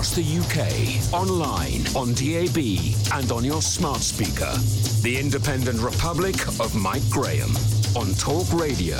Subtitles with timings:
[0.00, 2.56] Across the UK, online, on DAB,
[3.12, 4.50] and on your smart speaker.
[5.02, 7.50] The Independent Republic of Mike Graham
[7.94, 8.96] on Talk Radio.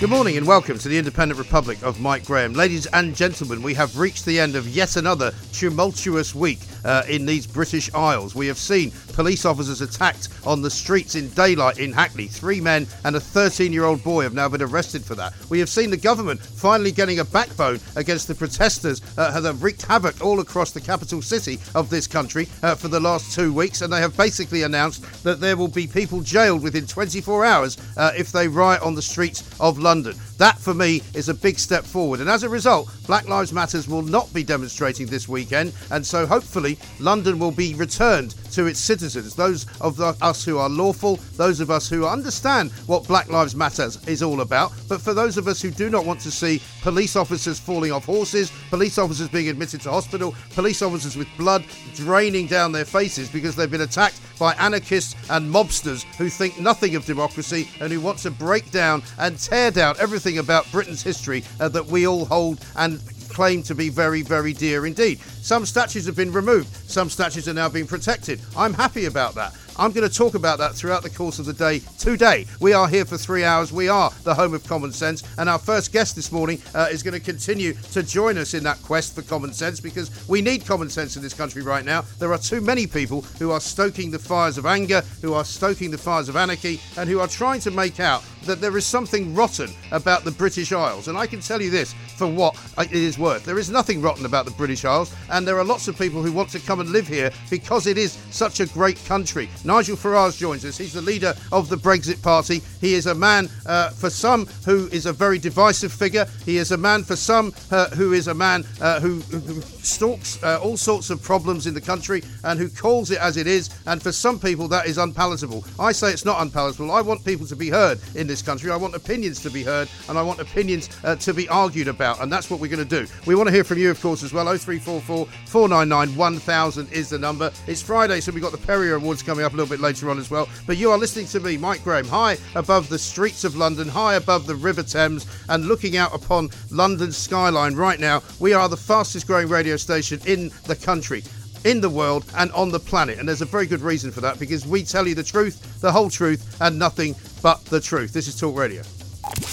[0.00, 2.54] Good morning and welcome to the Independent Republic of Mike Graham.
[2.54, 7.26] Ladies and gentlemen, we have reached the end of yet another tumultuous week uh, in
[7.26, 8.34] these British Isles.
[8.34, 12.26] We have seen police officers attacked on the streets in daylight in Hackney.
[12.26, 15.34] Three men and a 13 year old boy have now been arrested for that.
[15.48, 19.62] We have seen the government finally getting a backbone against the protesters uh, that have
[19.62, 23.52] wreaked havoc all across the capital city of this country uh, for the last two
[23.52, 27.76] weeks, and they have basically announced that there will be people jailed within 24 hours
[27.96, 30.14] uh, if they riot on the streets of London.
[30.38, 32.20] That, for me, is a big step forward.
[32.20, 35.72] And as a result, Black Lives Matters will not be demonstrating this weekend.
[35.90, 36.65] And so hopefully,
[36.98, 41.60] London will be returned to its citizens, those of the, us who are lawful, those
[41.60, 44.72] of us who understand what Black Lives Matter is all about.
[44.88, 48.06] But for those of us who do not want to see police officers falling off
[48.06, 53.28] horses, police officers being admitted to hospital, police officers with blood draining down their faces
[53.28, 58.00] because they've been attacked by anarchists and mobsters who think nothing of democracy and who
[58.00, 62.24] want to break down and tear down everything about Britain's history uh, that we all
[62.24, 63.00] hold and
[63.36, 65.20] claim to be very, very dear indeed.
[65.42, 68.40] Some statues have been removed, some statues are now being protected.
[68.56, 69.52] I'm happy about that.
[69.78, 72.46] I'm going to talk about that throughout the course of the day today.
[72.60, 73.74] We are here for three hours.
[73.74, 75.22] We are the home of common sense.
[75.36, 78.62] And our first guest this morning uh, is going to continue to join us in
[78.64, 82.04] that quest for common sense because we need common sense in this country right now.
[82.18, 85.90] There are too many people who are stoking the fires of anger, who are stoking
[85.90, 89.34] the fires of anarchy, and who are trying to make out that there is something
[89.34, 91.08] rotten about the British Isles.
[91.08, 93.44] And I can tell you this for what it is worth.
[93.44, 96.32] There is nothing rotten about the British Isles, and there are lots of people who
[96.32, 99.48] want to come and live here because it is such a great country.
[99.66, 100.78] Nigel Farage joins us.
[100.78, 102.62] He's the leader of the Brexit Party.
[102.80, 106.26] He is a man, uh, for some, who is a very divisive figure.
[106.44, 110.42] He is a man, for some, uh, who is a man uh, who, who, stalks
[110.42, 113.70] uh, all sorts of problems in the country and who calls it as it is.
[113.86, 115.64] And for some people, that is unpalatable.
[115.78, 116.90] I say it's not unpalatable.
[116.90, 118.70] I want people to be heard in this country.
[118.70, 122.20] I want opinions to be heard, and I want opinions uh, to be argued about.
[122.20, 123.06] And that's what we're going to do.
[123.26, 124.46] We want to hear from you, of course, as well.
[124.46, 127.50] 0344 499 1000 is the number.
[127.66, 130.18] It's Friday, so we've got the Perrier Awards coming up a little bit later on
[130.18, 130.48] as well.
[130.66, 134.14] But you are listening to me, Mike Graham, high above the streets of London, high
[134.14, 138.22] above the River Thames, and looking out upon London's skyline right now.
[138.40, 141.22] We are the fastest growing radio station in the country
[141.64, 143.18] in the world and on the planet.
[143.18, 145.90] And there's a very good reason for that because we tell you the truth, the
[145.90, 148.12] whole truth, and nothing but the truth.
[148.12, 148.82] This is Talk Radio.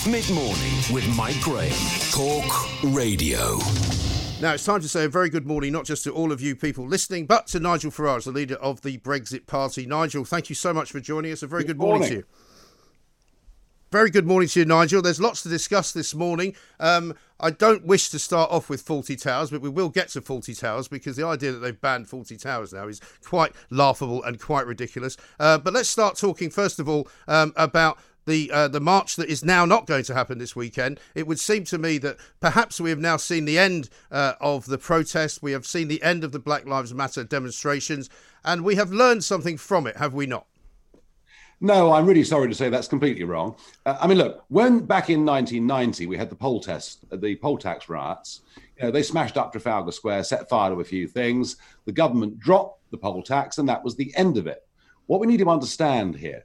[0.08, 1.72] Mid morning with Mike Graham.
[2.12, 3.58] Talk Radio.
[4.42, 6.56] Now it's time to say a very good morning, not just to all of you
[6.56, 9.86] people listening, but to Nigel Farage, the leader of the Brexit Party.
[9.86, 11.44] Nigel, thank you so much for joining us.
[11.44, 12.02] A very good, good morning.
[12.02, 12.26] morning to you.
[13.94, 15.04] Very good morning to you, Nigel.
[15.04, 16.56] There's lots to discuss this morning.
[16.80, 20.22] Um, I don't wish to start off with Fawlty Towers, but we will get to
[20.22, 24.40] Fawlty Towers because the idea that they've banned Fawlty Towers now is quite laughable and
[24.40, 25.16] quite ridiculous.
[25.40, 29.30] Uh, but let's start talking, first of all, um, about the uh, the march that
[29.30, 32.82] is now not going to happen this weekend, it would seem to me that perhaps
[32.82, 35.44] we have now seen the end uh, of the protest.
[35.44, 38.10] We have seen the end of the Black Lives Matter demonstrations,
[38.44, 40.48] and we have learned something from it, have we not?
[41.64, 43.56] No, I'm really sorry to say that's completely wrong.
[43.86, 47.58] Uh, I mean, look, when back in 1990 we had the poll test, the poll
[47.58, 48.42] tax riots,
[48.78, 51.56] you know, they smashed up Trafalgar Square, set fire to a few things.
[51.86, 54.68] The government dropped the poll tax, and that was the end of it.
[55.06, 56.44] What we need to understand here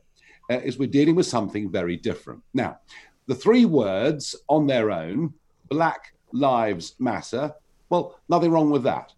[0.50, 2.41] uh, is we're dealing with something very different.
[2.55, 2.79] Now,
[3.26, 5.35] the three words on their own,
[5.69, 7.53] Black Lives Matter,
[7.91, 9.12] well, nothing wrong with that.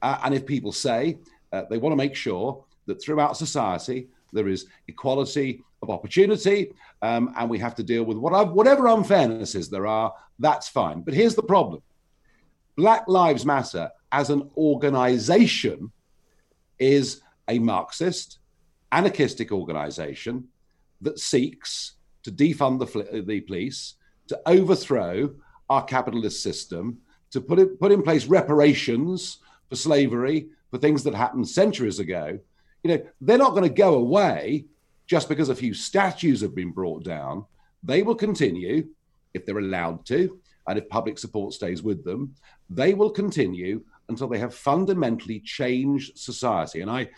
[0.00, 1.18] Uh, and if people say
[1.54, 6.72] Uh, they want to make sure that throughout society there is equality of opportunity,
[7.02, 10.12] um, and we have to deal with whatever, whatever unfairnesses there are.
[10.38, 11.02] That's fine.
[11.02, 11.82] But here's the problem
[12.76, 15.90] Black Lives Matter as an organization
[16.78, 18.38] is a Marxist,
[18.92, 20.48] anarchistic organization
[21.00, 23.94] that seeks to defund the, the police,
[24.28, 25.34] to overthrow
[25.68, 26.98] our capitalist system,
[27.30, 29.38] to put, it, put in place reparations
[29.68, 32.38] for slavery, for things that happened centuries ago.
[32.84, 34.66] You know, they're not going to go away
[35.06, 37.46] just because a few statues have been brought down.
[37.82, 38.88] They will continue,
[39.32, 40.38] if they're allowed to,
[40.68, 42.34] and if public support stays with them,
[42.68, 46.82] they will continue until they have fundamentally changed society.
[46.82, 47.08] And I,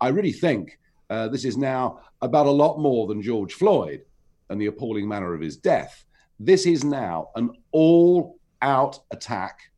[0.00, 0.78] I really think
[1.08, 4.02] uh, this is now about a lot more than George Floyd
[4.50, 6.04] and the appalling manner of his death.
[6.38, 9.70] This is now an all out attack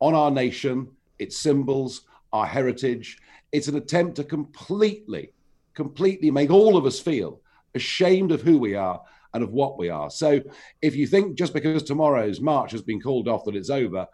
[0.00, 0.88] on our nation,
[1.18, 2.02] its symbols,
[2.32, 3.18] our heritage.
[3.52, 5.32] It's an attempt to completely,
[5.74, 7.40] completely make all of us feel
[7.74, 9.02] ashamed of who we are
[9.36, 10.10] and of what we are.
[10.10, 10.40] So
[10.82, 14.08] if you think just because tomorrow's march has been called off that it's over,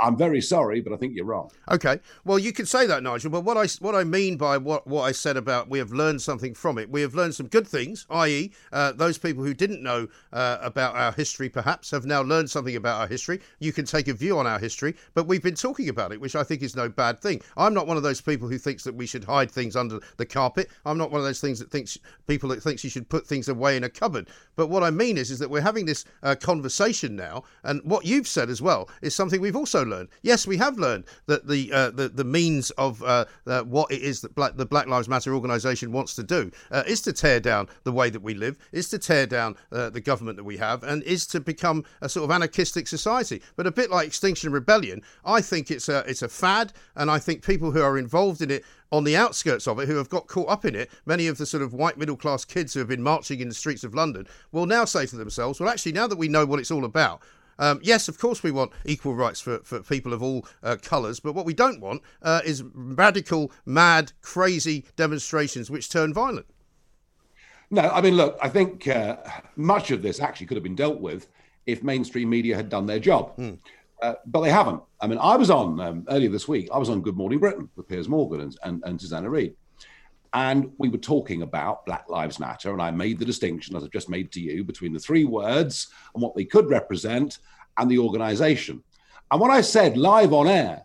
[0.00, 1.50] I'm very sorry, but I think you're wrong.
[1.70, 3.30] Okay, well you can say that, Nigel.
[3.30, 6.22] But what I what I mean by what what I said about we have learned
[6.22, 8.06] something from it, we have learned some good things.
[8.10, 12.50] I.e., uh, those people who didn't know uh, about our history perhaps have now learned
[12.50, 13.40] something about our history.
[13.60, 16.34] You can take a view on our history, but we've been talking about it, which
[16.34, 17.42] I think is no bad thing.
[17.56, 20.26] I'm not one of those people who thinks that we should hide things under the
[20.26, 20.68] carpet.
[20.84, 23.48] I'm not one of those things that thinks people that thinks you should put things
[23.48, 24.28] away in a cupboard.
[24.56, 28.04] But what I mean is, is that we're having this uh, conversation now, and what
[28.04, 30.08] you've said as well is something we've also learned.
[30.22, 34.02] Yes, we have learned that the uh, the, the means of uh, uh what it
[34.02, 37.40] is that Black, the Black Lives Matter organisation wants to do uh, is to tear
[37.40, 40.56] down the way that we live, is to tear down uh, the government that we
[40.56, 43.42] have, and is to become a sort of anarchistic society.
[43.56, 47.18] But a bit like Extinction Rebellion, I think it's a it's a fad, and I
[47.18, 50.26] think people who are involved in it on the outskirts of it who have got
[50.26, 52.88] caught up in it, many of the sort of white middle class kids who have
[52.88, 56.06] been marching in the streets of London, will now say to themselves, well, actually, now
[56.06, 57.20] that we know what it's all about,
[57.58, 61.20] um, yes, of course, we want equal rights for, for people of all uh, colours,
[61.20, 66.46] but what we don't want uh, is radical, mad, crazy demonstrations which turn violent.
[67.70, 69.16] No, I mean, look, I think uh,
[69.56, 71.28] much of this actually could have been dealt with
[71.66, 73.36] if mainstream media had done their job.
[73.36, 73.58] Mm.
[74.04, 74.82] Uh, but they haven't.
[75.00, 77.70] I mean, I was on um, earlier this week, I was on Good Morning Britain
[77.74, 79.54] with Piers Morgan and, and, and Susanna Reid.
[80.34, 82.70] And we were talking about Black Lives Matter.
[82.74, 85.88] And I made the distinction, as I've just made to you, between the three words
[86.12, 87.38] and what they could represent
[87.78, 88.84] and the organization.
[89.30, 90.84] And what I said live on air,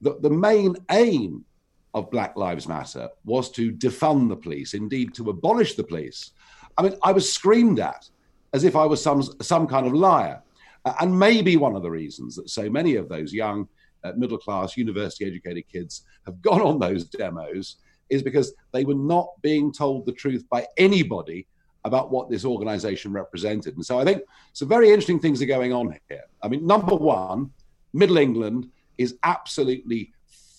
[0.00, 1.44] that the main aim
[1.92, 6.30] of Black Lives Matter was to defund the police, indeed to abolish the police.
[6.78, 8.08] I mean, I was screamed at
[8.54, 10.40] as if I was some, some kind of liar.
[10.84, 13.68] Uh, and maybe one of the reasons that so many of those young,
[14.04, 17.76] uh, middle class, university educated kids have gone on those demos
[18.08, 21.46] is because they were not being told the truth by anybody
[21.84, 23.74] about what this organization represented.
[23.74, 24.22] And so I think
[24.52, 26.24] some very interesting things are going on here.
[26.42, 27.50] I mean, number one,
[27.92, 28.68] Middle England
[28.98, 30.12] is absolutely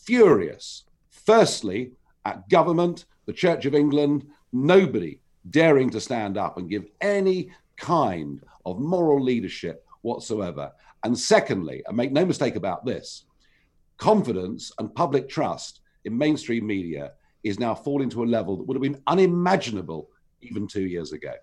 [0.03, 0.85] furious.
[1.09, 1.91] Firstly,
[2.25, 5.19] at government, the Church of England, nobody
[5.49, 10.71] daring to stand up and give any kind of moral leadership whatsoever.
[11.03, 13.25] And secondly, and make no mistake about this,
[13.97, 18.75] confidence and public trust in mainstream media is now falling to a level that would
[18.75, 20.09] have been unimaginable
[20.41, 21.33] even two years ago.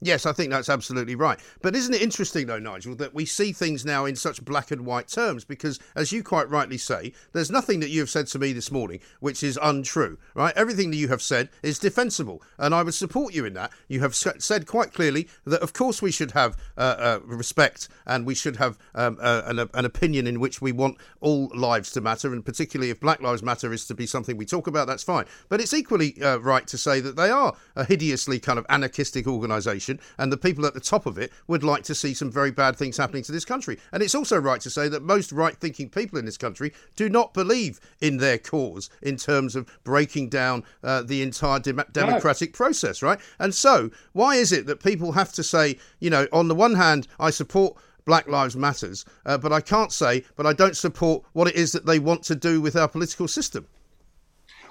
[0.00, 1.38] Yes, I think that's absolutely right.
[1.62, 4.84] But isn't it interesting, though, Nigel, that we see things now in such black and
[4.84, 5.44] white terms?
[5.44, 8.70] Because, as you quite rightly say, there's nothing that you have said to me this
[8.70, 10.52] morning which is untrue, right?
[10.56, 13.70] Everything that you have said is defensible, and I would support you in that.
[13.88, 18.26] You have said quite clearly that, of course, we should have uh, uh, respect and
[18.26, 22.00] we should have um, uh, an, an, opinion in which we want all lives to
[22.00, 25.02] matter, and particularly if Black Lives Matter is to be something we talk about, that's
[25.02, 25.24] fine.
[25.48, 29.26] But it's equally uh, right to say that they are a hideously kind of anarchistic
[29.26, 29.83] organisation
[30.18, 32.76] and the people at the top of it would like to see some very bad
[32.76, 33.78] things happening to this country.
[33.92, 37.08] And it's also right to say that most right thinking people in this country do
[37.08, 42.52] not believe in their cause in terms of breaking down uh, the entire de- democratic
[42.52, 42.56] no.
[42.56, 43.18] process, right?
[43.38, 46.74] And so, why is it that people have to say, you know, on the one
[46.74, 47.76] hand, I support.
[48.06, 51.72] Black Lives Matters, uh, but I can't say, but I don't support what it is
[51.72, 53.66] that they want to do with our political system.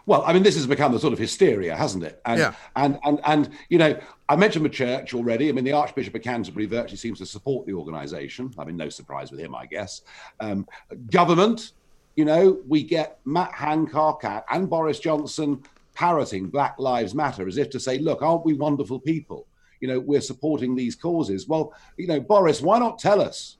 [0.05, 2.21] Well, I mean, this has become the sort of hysteria, hasn't it?
[2.25, 2.53] And, yeah.
[2.75, 5.49] And and and you know, I mentioned the church already.
[5.49, 8.53] I mean, the Archbishop of Canterbury virtually seems to support the organisation.
[8.57, 10.01] I mean, no surprise with him, I guess.
[10.39, 10.67] Um,
[11.09, 11.71] government,
[12.15, 17.69] you know, we get Matt Hancock and Boris Johnson parroting Black Lives Matter as if
[17.69, 19.47] to say, look, aren't we wonderful people?
[19.79, 21.47] You know, we're supporting these causes.
[21.47, 23.57] Well, you know, Boris, why not tell us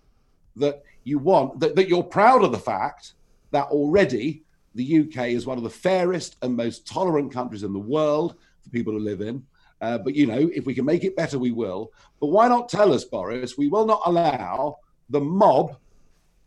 [0.56, 3.14] that you want that, that you're proud of the fact
[3.52, 4.44] that already
[4.76, 8.70] the UK is one of the fairest and most tolerant countries in the world for
[8.70, 9.44] people to live in.
[9.82, 11.92] Uh, but you know, if we can make it better, we will.
[12.20, 13.58] But why not tell us, Boris?
[13.58, 14.78] We will not allow
[15.10, 15.78] the mob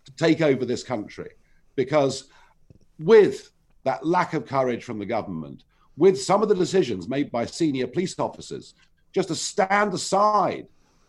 [0.07, 1.31] to take over this country
[1.75, 2.25] because
[2.99, 3.51] with
[3.85, 5.65] that lack of courage from the government,
[5.97, 8.75] with some of the decisions made by senior police officers,
[9.13, 10.67] just to stand aside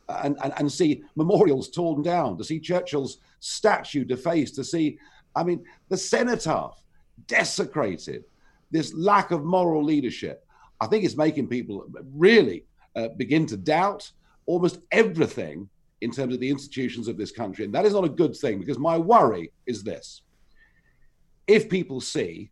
[0.09, 4.97] and, and, and see memorials torn down, to see Churchill's statue defaced, to see,
[5.35, 6.81] I mean, the cenotaph
[7.25, 8.23] desecrated,
[8.71, 10.45] this lack of moral leadership.
[10.79, 14.11] I think it's making people really uh, begin to doubt
[14.45, 15.69] almost everything
[16.01, 17.65] in terms of the institutions of this country.
[17.65, 20.21] And that is not a good thing because my worry is this
[21.47, 22.51] if people see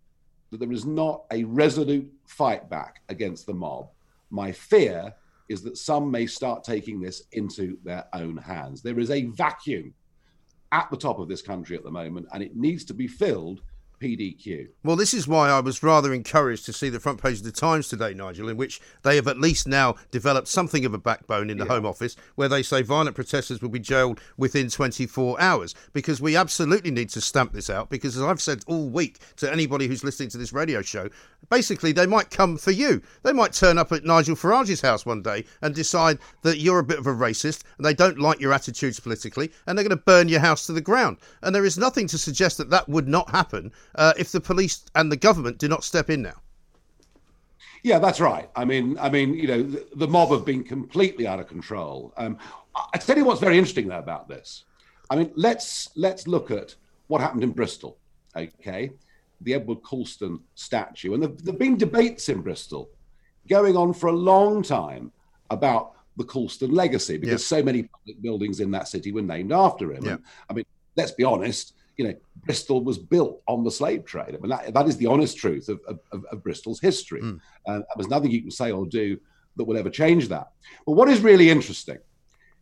[0.52, 3.90] that there is not a resolute fight back against the mob,
[4.30, 5.14] my fear
[5.50, 8.82] is that some may start taking this into their own hands.
[8.82, 9.94] There is a vacuum
[10.72, 13.62] at the top of this country at the moment, and it needs to be filled
[14.00, 14.70] PDQ.
[14.84, 17.52] Well, this is why I was rather encouraged to see the front page of the
[17.52, 21.50] Times today, Nigel, in which they have at least now developed something of a backbone
[21.50, 21.74] in the yeah.
[21.74, 25.76] Home Office, where they say violent protesters will be jailed within 24 hours.
[25.94, 27.90] Because we absolutely need to stamp this out.
[27.90, 31.10] Because as I've said all week to anybody who's listening to this radio show,
[31.50, 33.02] basically they might come for you.
[33.24, 36.84] They might turn up at Nigel Farage's house one day and decide that you're a
[36.84, 40.04] bit of a racist and they don't like your attitudes politically, and they're going to
[40.04, 41.18] burn your house to the ground.
[41.42, 44.86] And there is nothing to suggest that that would not happen uh, if the police
[44.96, 46.42] and the government do not step in now.
[47.84, 48.50] Yeah, that's right.
[48.56, 52.14] I mean, I mean, you know, the, the mob have been completely out of control.
[52.18, 52.38] Um,
[52.94, 54.64] I tell you what's very interesting though about this.
[55.10, 56.76] I mean, let's let's look at
[57.08, 57.98] what happened in Bristol.
[58.36, 58.92] Okay,
[59.42, 62.90] the Edward Colston statue, and there have been debates in Bristol
[63.48, 65.12] going on for a long time
[65.52, 67.58] about the Colston legacy because yeah.
[67.60, 70.06] so many public buildings in that city were named after him.
[70.06, 70.12] Yeah.
[70.14, 74.36] And, I mean, let's be honest, you know, Bristol was built on the slave trade.
[74.36, 77.22] I mean, that, that is the honest truth of, of, of Bristol's history.
[77.22, 77.40] Mm.
[77.66, 79.20] Uh, there's nothing you can say or do
[79.56, 80.52] that will ever change that.
[80.86, 81.98] But what is really interesting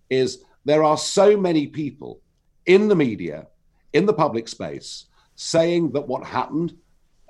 [0.09, 2.21] is there are so many people
[2.65, 3.47] in the media,
[3.93, 6.75] in the public space, saying that what happened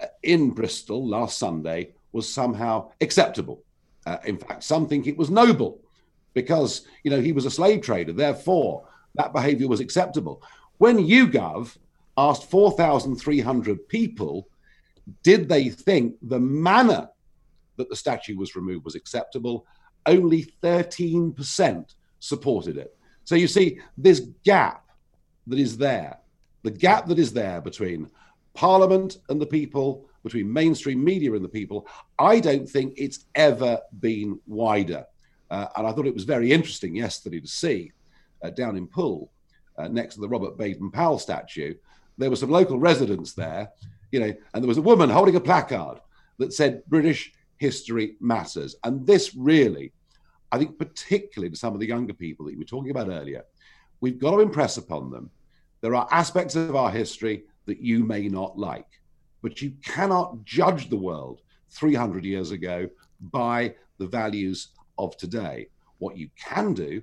[0.01, 3.63] uh, in Bristol last Sunday was somehow acceptable.
[4.05, 5.79] Uh, in fact, some think it was noble
[6.33, 8.11] because you know he was a slave trader.
[8.11, 10.43] Therefore, that behaviour was acceptable.
[10.77, 11.77] When YouGov
[12.17, 14.47] asked 4,300 people,
[15.23, 17.09] did they think the manner
[17.77, 19.65] that the statue was removed was acceptable?
[20.05, 22.95] Only 13% supported it.
[23.25, 24.85] So you see, this gap
[25.47, 26.19] that is there,
[26.63, 28.09] the gap that is there between
[28.53, 31.87] Parliament and the people, between mainstream media and the people,
[32.19, 35.05] I don't think it's ever been wider.
[35.49, 37.91] Uh, and I thought it was very interesting yesterday to see
[38.41, 39.31] uh, down in Poole,
[39.77, 41.73] uh, next to the Robert Baden Powell statue,
[42.17, 43.69] there were some local residents there,
[44.11, 45.99] you know, and there was a woman holding a placard
[46.37, 48.75] that said British history matters.
[48.83, 49.91] And this really,
[50.51, 53.43] I think, particularly to some of the younger people that you were talking about earlier,
[54.01, 55.31] we've got to impress upon them
[55.83, 58.87] there are aspects of our history that you may not like,
[59.41, 61.41] but you cannot judge the world
[61.71, 62.87] 300 years ago
[63.19, 65.67] by the values of today.
[65.97, 67.01] What you can do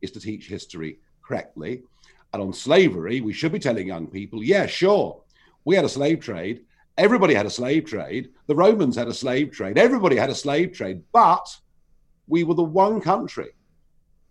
[0.00, 1.82] is to teach history correctly
[2.32, 5.22] and on slavery, we should be telling young people, yeah, sure,
[5.64, 6.64] we had a slave trade.
[6.98, 8.30] Everybody had a slave trade.
[8.46, 9.78] The Romans had a slave trade.
[9.78, 11.02] Everybody had a slave trade.
[11.12, 11.56] But
[12.26, 13.50] we were the one country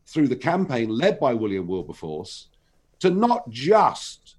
[0.08, 2.48] through the campaign led by William Wilberforce
[3.00, 4.36] to not just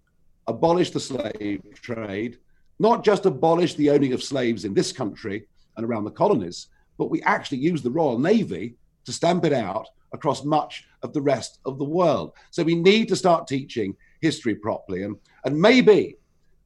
[0.47, 2.39] abolish the slave trade,
[2.79, 7.11] not just abolish the owning of slaves in this country and around the colonies, but
[7.11, 11.59] we actually used the Royal Navy to stamp it out across much of the rest
[11.65, 12.33] of the world.
[12.51, 15.03] So we need to start teaching history properly.
[15.03, 16.17] And, and maybe,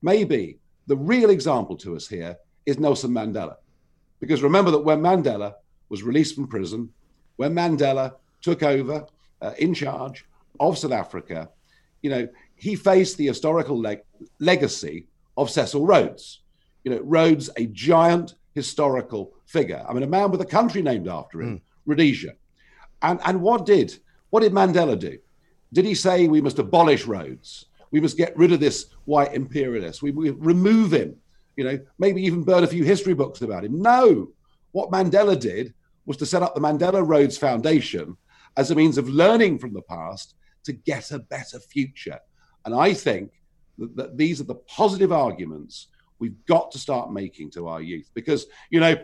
[0.03, 3.57] maybe the real example to us here is Nelson Mandela.
[4.21, 5.55] Because remember that when Mandela
[5.89, 6.91] was released from prison,
[7.37, 9.07] when Mandela took over
[9.43, 10.25] uh, in charge
[10.61, 11.49] of South Africa,
[12.03, 14.05] you know, he faced the historical leg-
[14.39, 16.41] legacy of Cecil Rhodes.
[16.85, 19.85] You know, Rhodes, a giant historical figure.
[19.87, 21.61] I mean, a man with a country named after him, mm.
[21.85, 22.35] Rhodesia.
[23.03, 23.99] And, and what did
[24.31, 25.19] what did Mandela do?
[25.73, 27.67] Did he say we must abolish Rhodes?
[27.91, 30.03] We must get rid of this white imperialist.
[30.03, 31.17] We, we remove him.
[31.57, 33.81] You know, maybe even burn a few history books about him.
[33.81, 34.29] No,
[34.73, 35.73] what Mandela did
[36.05, 38.17] was to set up the Mandela Rhodes Foundation
[38.57, 42.19] as a means of learning from the past to get a better future.
[42.65, 43.33] And I think
[43.79, 48.11] that, that these are the positive arguments we've got to start making to our youth
[48.15, 48.97] because, you know,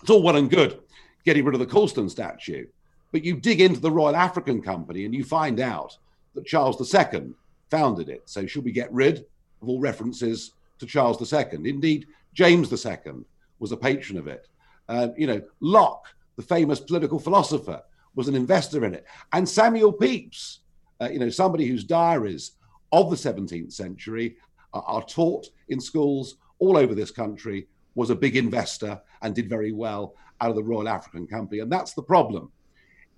[0.00, 0.80] it's all well and good
[1.24, 2.66] getting rid of the Colston statue.
[3.12, 5.96] But you dig into the Royal African Company and you find out
[6.34, 7.32] that Charles II
[7.70, 8.22] founded it.
[8.26, 9.24] So should we get rid
[9.62, 11.68] of all references to Charles II.
[11.68, 13.12] Indeed, James II
[13.58, 14.48] was a patron of it.
[14.88, 17.82] Uh, you know, Locke, the famous political philosopher,
[18.14, 19.06] was an investor in it.
[19.32, 20.58] And Samuel Pepys,
[21.00, 22.52] uh, you know, somebody whose diaries
[22.92, 24.36] of the 17th century
[24.72, 29.48] are, are taught in schools all over this country, was a big investor and did
[29.48, 31.60] very well out of the Royal African Company.
[31.60, 32.50] And that's the problem.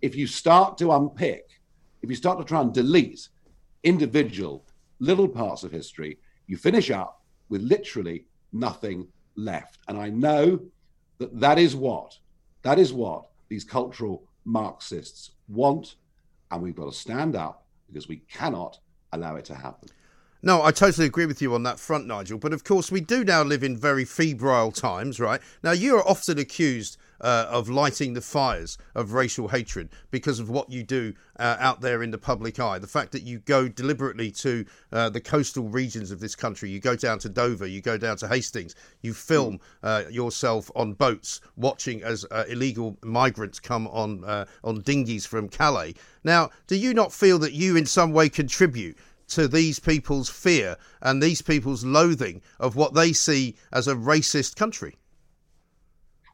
[0.02, 1.60] If you start to unpick,
[2.02, 3.28] if you start to try and delete
[3.84, 4.66] individual
[4.98, 9.06] little parts of history, you finish up with literally nothing
[9.36, 9.78] left.
[9.88, 10.60] And I know
[11.18, 12.18] that that is what,
[12.62, 15.94] that is what these cultural Marxists want.
[16.50, 18.78] And we've got to stand up because we cannot
[19.12, 19.88] allow it to happen.
[20.44, 22.36] No, I totally agree with you on that front, Nigel.
[22.36, 25.40] But of course, we do now live in very febrile times, right?
[25.62, 30.50] Now, you are often accused uh, of lighting the fires of racial hatred because of
[30.50, 32.80] what you do uh, out there in the public eye.
[32.80, 36.80] The fact that you go deliberately to uh, the coastal regions of this country, you
[36.80, 41.40] go down to Dover, you go down to Hastings, you film uh, yourself on boats
[41.56, 45.94] watching as uh, illegal migrants come on uh, on dinghies from Calais.
[46.24, 48.96] Now, do you not feel that you in some way contribute?
[49.28, 54.56] To these people's fear and these people's loathing of what they see as a racist
[54.56, 54.96] country?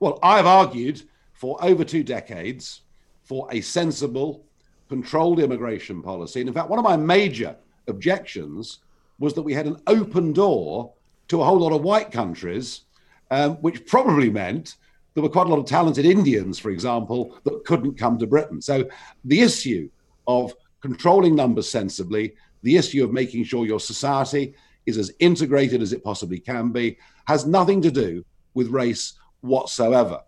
[0.00, 1.02] Well, I've argued
[1.32, 2.82] for over two decades
[3.22, 4.44] for a sensible,
[4.88, 6.40] controlled immigration policy.
[6.40, 7.56] And in fact, one of my major
[7.88, 8.78] objections
[9.18, 10.92] was that we had an open door
[11.28, 12.82] to a whole lot of white countries,
[13.30, 14.76] um, which probably meant
[15.14, 18.62] there were quite a lot of talented Indians, for example, that couldn't come to Britain.
[18.62, 18.88] So
[19.24, 19.90] the issue
[20.26, 24.54] of controlling numbers sensibly, the issue of making sure your society
[24.86, 26.96] is as integrated as it possibly can be,
[27.26, 28.24] has nothing to do
[28.54, 30.20] with race whatsoever.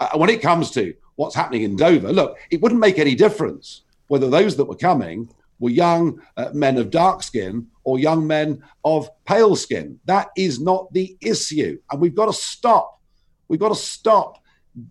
[0.00, 3.82] Uh, when it comes to what's happening in Dover, look, it wouldn't make any difference
[4.08, 5.28] whether those that were coming
[5.60, 9.98] were young uh, men of dark skin or young men of pale skin.
[10.04, 11.78] That is not the issue.
[11.90, 13.00] And we've got to stop.
[13.48, 14.42] We've got to stop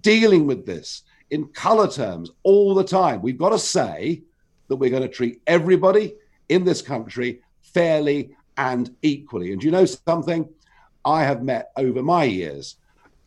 [0.01, 3.21] dealing with this in color terms all the time.
[3.21, 4.24] We've got to say
[4.67, 6.15] that we're going to treat everybody
[6.49, 9.53] in this country fairly and equally.
[9.53, 10.47] And you know something?
[11.05, 12.77] I have met over my years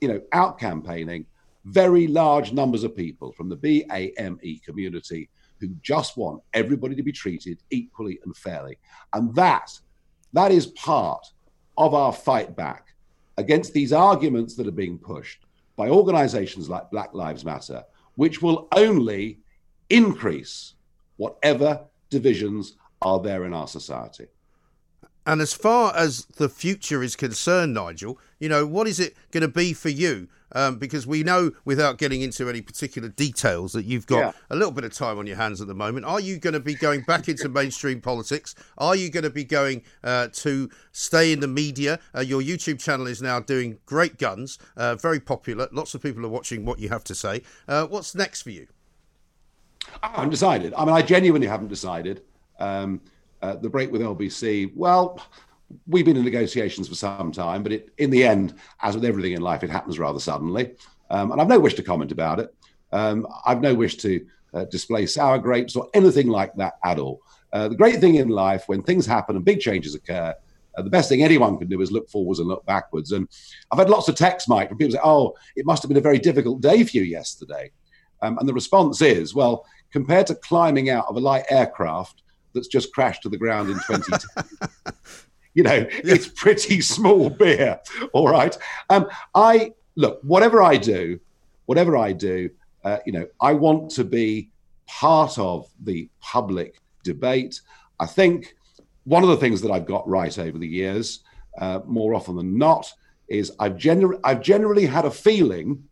[0.00, 1.26] you know, out campaigning
[1.66, 5.28] very large numbers of people from the BAME community
[5.61, 8.78] who just want everybody to be treated equally and fairly.
[9.12, 9.78] And that,
[10.33, 11.26] that is part
[11.76, 12.94] of our fight back
[13.37, 15.44] against these arguments that are being pushed
[15.76, 19.38] by organizations like Black Lives Matter, which will only
[19.90, 20.74] increase
[21.16, 24.27] whatever divisions are there in our society.
[25.27, 29.43] And as far as the future is concerned, Nigel, you know, what is it going
[29.43, 30.29] to be for you?
[30.53, 34.33] Um, because we know, without getting into any particular details, that you've got yeah.
[34.51, 36.07] a little bit of time on your hands at the moment.
[36.07, 38.57] Are you going to be going back into mainstream politics?
[38.77, 42.01] Are you going to be going uh, to stay in the media?
[42.17, 45.69] Uh, your YouTube channel is now doing great guns, uh, very popular.
[45.71, 47.43] Lots of people are watching what you have to say.
[47.69, 48.67] Uh, what's next for you?
[50.03, 50.75] I haven't decided.
[50.75, 52.23] I mean, I genuinely haven't decided.
[52.61, 53.01] Um,
[53.42, 55.20] uh, the break with LBC, well,
[55.87, 59.33] we've been in negotiations for some time, but it, in the end, as with everything
[59.33, 60.75] in life, it happens rather suddenly.
[61.11, 62.55] Um, and I've no wish to comment about it.
[62.92, 67.20] Um, I've no wish to uh, display sour grapes or anything like that at all.
[67.53, 70.35] Uh, the great thing in life, when things happen and big changes occur,
[70.77, 73.12] uh, the best thing anyone can do is look forwards and look backwards.
[73.12, 73.29] And
[73.70, 76.03] I've had lots of texts, Mike, from people say, "Oh, it must have been a
[76.03, 77.73] very difficult day for you yesterday."
[78.23, 82.23] Um, and the response is, "Well, compared to climbing out of a light aircraft
[82.55, 84.95] that's just crashed to the ground in 2010.
[85.55, 85.87] you know, yeah.
[86.05, 87.81] it's pretty small beer.
[88.13, 88.57] All right.
[88.89, 91.21] Um, I look, whatever I do,
[91.67, 92.51] whatever I do,
[92.85, 94.51] uh, you know, I want to be
[94.87, 97.61] part of the public debate.
[97.99, 98.55] I think
[99.05, 101.21] one of the things that I've got right over the years,
[101.59, 102.93] uh, more often than not,
[103.29, 105.85] is I've, gener- I've generally had a feeling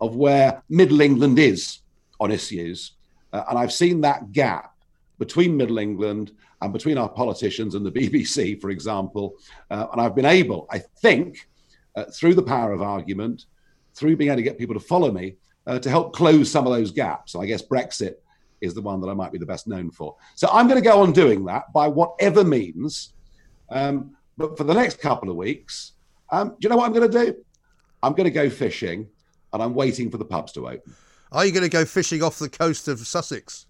[0.00, 1.80] of where Middle England is
[2.20, 2.92] on issues.
[3.32, 4.74] Uh, and I've seen that gap
[5.18, 9.36] between Middle England and between our politicians and the BBC, for example.
[9.70, 11.48] Uh, and I've been able, I think,
[11.96, 13.46] uh, through the power of argument,
[13.94, 16.72] through being able to get people to follow me, uh, to help close some of
[16.72, 17.34] those gaps.
[17.34, 18.14] I guess Brexit
[18.60, 20.16] is the one that I might be the best known for.
[20.34, 23.12] So I'm going to go on doing that by whatever means.
[23.70, 25.92] Um, but for the next couple of weeks,
[26.30, 27.44] um, do you know what I'm going to do?
[28.02, 29.08] I'm going to go fishing
[29.52, 30.94] and I'm waiting for the pubs to open.
[31.32, 33.66] Are you going to go fishing off the coast of Sussex?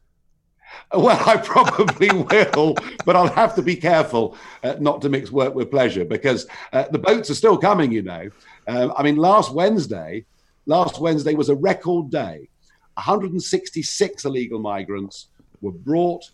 [0.92, 5.54] Well, I probably will, but I'll have to be careful uh, not to mix work
[5.54, 7.92] with pleasure because uh, the boats are still coming.
[7.92, 8.30] You know,
[8.66, 10.24] um, I mean, last Wednesday,
[10.66, 12.48] last Wednesday was a record day.
[12.94, 15.28] 166 illegal migrants
[15.60, 16.24] were brought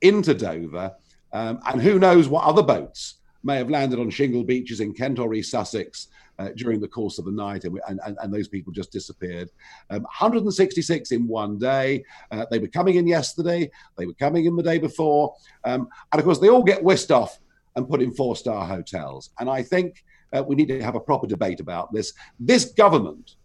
[0.00, 0.92] into Dover,
[1.32, 5.18] um, and who knows what other boats may have landed on shingle beaches in Kent
[5.18, 8.72] or East Sussex uh, during the course of the night, and, and, and those people
[8.72, 9.50] just disappeared.
[9.90, 12.04] Um, 166 in one day.
[12.30, 16.18] Uh, they were coming in yesterday, they were coming in the day before, um, and
[16.18, 17.38] of course, they all get whisked off
[17.76, 19.30] and put in four star hotels.
[19.38, 22.12] And I think uh, we need to have a proper debate about this.
[22.38, 23.36] This government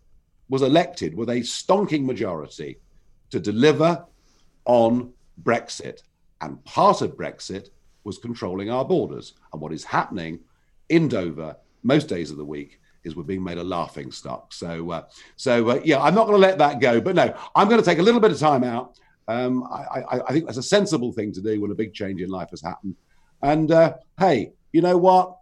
[0.49, 2.79] was elected with a stonking majority
[3.29, 4.05] to deliver
[4.65, 6.01] on Brexit.
[6.41, 7.69] And part of Brexit
[8.03, 9.33] was controlling our borders.
[9.53, 10.39] And what is happening
[10.89, 14.53] in Dover most days of the week is we're being made a laughing stock.
[14.53, 15.03] So, uh,
[15.35, 16.99] so uh, yeah, I'm not going to let that go.
[16.99, 18.97] But no, I'm going to take a little bit of time out.
[19.27, 22.19] Um, I, I, I, think that's a sensible thing to do when a big change
[22.19, 22.95] in life has happened.
[23.43, 25.37] And uh, hey, you know what?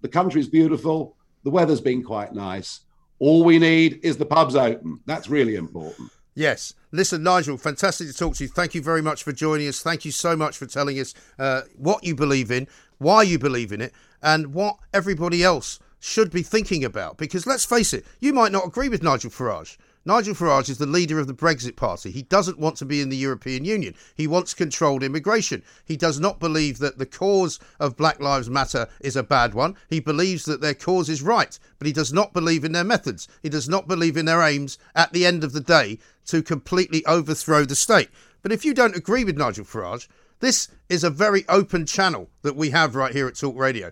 [0.00, 1.16] The country's beautiful.
[1.44, 2.80] The weather's been quite nice.
[3.18, 5.00] All we need is the pubs open.
[5.04, 6.10] That's really important.
[6.34, 6.72] Yes.
[6.92, 8.48] Listen, Nigel, fantastic to talk to you.
[8.48, 9.82] Thank you very much for joining us.
[9.82, 12.66] Thank you so much for telling us uh, what you believe in,
[12.98, 17.18] why you believe in it, and what everybody else should be thinking about.
[17.18, 19.76] Because let's face it, you might not agree with Nigel Farage.
[20.06, 22.10] Nigel Farage is the leader of the Brexit Party.
[22.10, 23.94] He doesn't want to be in the European Union.
[24.14, 25.62] He wants controlled immigration.
[25.84, 29.76] He does not believe that the cause of Black Lives Matter is a bad one.
[29.90, 33.28] He believes that their cause is right, but he does not believe in their methods.
[33.42, 37.04] He does not believe in their aims at the end of the day to completely
[37.04, 38.08] overthrow the state.
[38.40, 40.08] But if you don't agree with Nigel Farage,
[40.40, 43.90] this is a very open channel that we have right here at Talk Radio.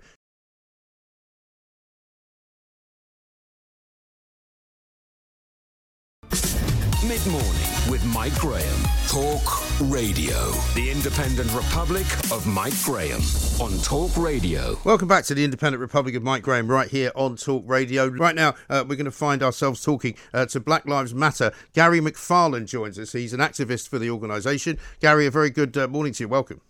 [7.08, 7.50] Mid morning
[7.88, 8.80] with Mike Graham.
[9.08, 9.40] Talk
[9.80, 10.50] Radio.
[10.74, 13.22] The Independent Republic of Mike Graham
[13.62, 14.78] on Talk Radio.
[14.84, 18.08] Welcome back to the Independent Republic of Mike Graham right here on Talk Radio.
[18.08, 21.50] Right now, uh, we're going to find ourselves talking uh, to Black Lives Matter.
[21.72, 23.12] Gary McFarlane joins us.
[23.12, 24.78] He's an activist for the organisation.
[25.00, 26.28] Gary, a very good uh, morning to you.
[26.28, 26.60] Welcome.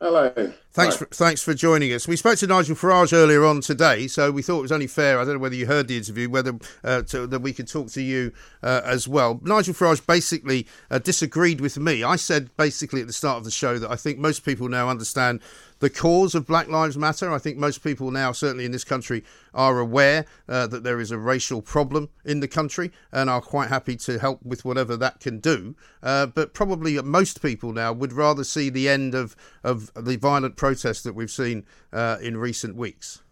[0.00, 0.52] Hello.
[0.76, 2.06] Thanks for, thanks for joining us.
[2.06, 5.18] We spoke to Nigel Farage earlier on today, so we thought it was only fair.
[5.18, 7.88] I don't know whether you heard the interview, whether uh, to, that we could talk
[7.92, 8.30] to you
[8.62, 9.40] uh, as well.
[9.42, 12.04] Nigel Farage basically uh, disagreed with me.
[12.04, 14.90] I said basically at the start of the show that I think most people now
[14.90, 15.40] understand
[15.78, 17.32] the cause of Black Lives Matter.
[17.32, 21.10] I think most people now, certainly in this country, are aware uh, that there is
[21.10, 25.20] a racial problem in the country and are quite happy to help with whatever that
[25.20, 25.74] can do.
[26.02, 30.56] Uh, but probably most people now would rather see the end of, of the violent
[30.56, 33.22] protests that we've seen uh, in recent weeks.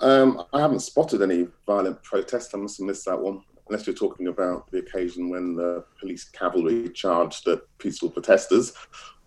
[0.00, 2.54] Um, I haven't spotted any violent protests.
[2.54, 6.24] I must have missed that one unless you're talking about the occasion when the police
[6.24, 8.72] cavalry charged the peaceful protesters,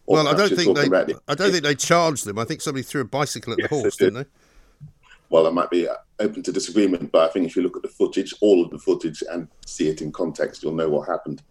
[0.06, 1.16] well, I don't think they.
[1.28, 2.40] I don't think they charged them.
[2.40, 4.06] I think somebody threw a bicycle at yes, the horse, did.
[4.06, 4.88] didn't they?
[5.30, 7.84] Well, I might be uh, open to disagreement, but I think if you look at
[7.84, 11.42] the footage, all of the footage, and see it in context, you'll know what happened.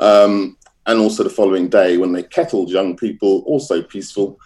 [0.00, 0.56] Um,
[0.88, 4.40] and also the following day, when they kettled young people, also peaceful,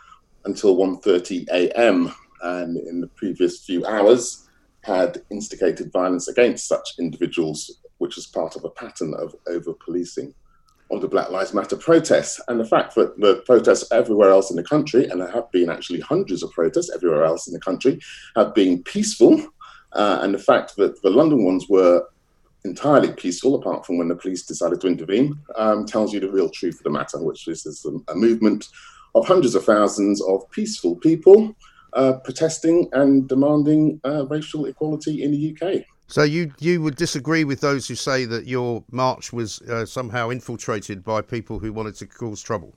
[0.44, 2.12] until 1:30 a.m.
[2.42, 4.48] And in the previous few hours,
[4.82, 10.34] had instigated violence against such individuals, which was part of a pattern of over policing
[10.90, 14.56] of the Black Lives Matter protests and the fact that the protests everywhere else in
[14.56, 18.00] the country, and there have been actually hundreds of protests everywhere else in the country,
[18.34, 19.40] have been peaceful.
[19.92, 22.04] Uh, and the fact that the London ones were
[22.64, 26.48] entirely peaceful, apart from when the police decided to intervene, um, tells you the real
[26.48, 28.68] truth of the matter, which is, is a, a movement
[29.14, 31.54] of hundreds of thousands of peaceful people
[31.92, 35.84] uh, protesting and demanding uh, racial equality in the UK.
[36.06, 40.30] So you you would disagree with those who say that your march was uh, somehow
[40.30, 42.74] infiltrated by people who wanted to cause trouble?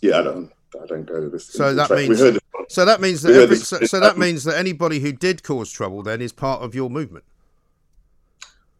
[0.00, 0.52] Yeah, I don't.
[0.80, 1.46] I don't go to this.
[1.46, 2.18] So that means.
[2.68, 6.04] So that means that every, so, so that means that anybody who did cause trouble
[6.04, 7.24] then is part of your movement.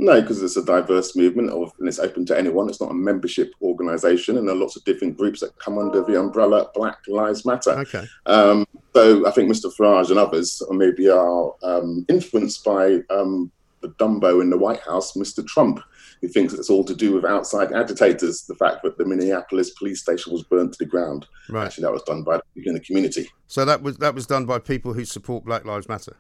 [0.01, 2.71] No, because it's a diverse movement of, and it's open to anyone.
[2.71, 6.03] It's not a membership organisation, and there are lots of different groups that come under
[6.03, 7.73] the umbrella Black Lives Matter.
[7.73, 8.07] Okay.
[8.25, 9.71] Um, so I think Mr.
[9.77, 15.13] Farage and others maybe are um, influenced by um, the Dumbo in the White House,
[15.19, 15.47] Mr.
[15.47, 15.83] Trump,
[16.23, 18.45] who thinks it's all to do with outside agitators.
[18.45, 21.27] The fact that the Minneapolis police station was burnt to the ground.
[21.51, 21.67] Right.
[21.67, 23.29] Actually, that was done by people in the community.
[23.49, 26.17] So that was that was done by people who support Black Lives Matter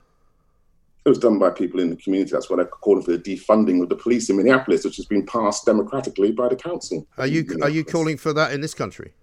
[1.04, 2.30] it was done by people in the community.
[2.32, 5.24] That's what they're calling for the defunding of the police in Minneapolis, which has been
[5.24, 7.06] passed democratically by the council.
[7.16, 9.14] Are you are you calling for that in this country?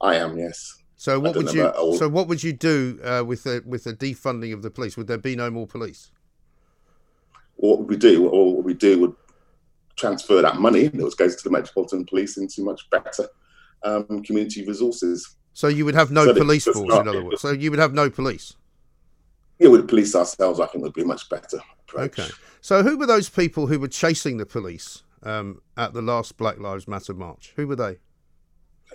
[0.00, 0.76] I am, yes.
[0.96, 4.52] So what would you so what would you do uh, with the with the defunding
[4.52, 4.96] of the police?
[4.96, 6.10] Would there be no more police?
[7.56, 9.14] What would we do, or what we do, would
[9.96, 13.28] transfer that money that goes to the Metropolitan Police into much better
[13.82, 15.36] um, community resources.
[15.54, 17.40] So you would have no so police force, in other words.
[17.40, 18.54] So you would have no police
[19.58, 20.60] yeah, we'd police ourselves.
[20.60, 21.58] I think would be much better.
[21.88, 22.18] Approach.
[22.18, 22.30] Okay.
[22.60, 26.58] So who were those people who were chasing the police um, at the last Black
[26.58, 27.52] Lives Matter march?
[27.56, 27.98] Who were they?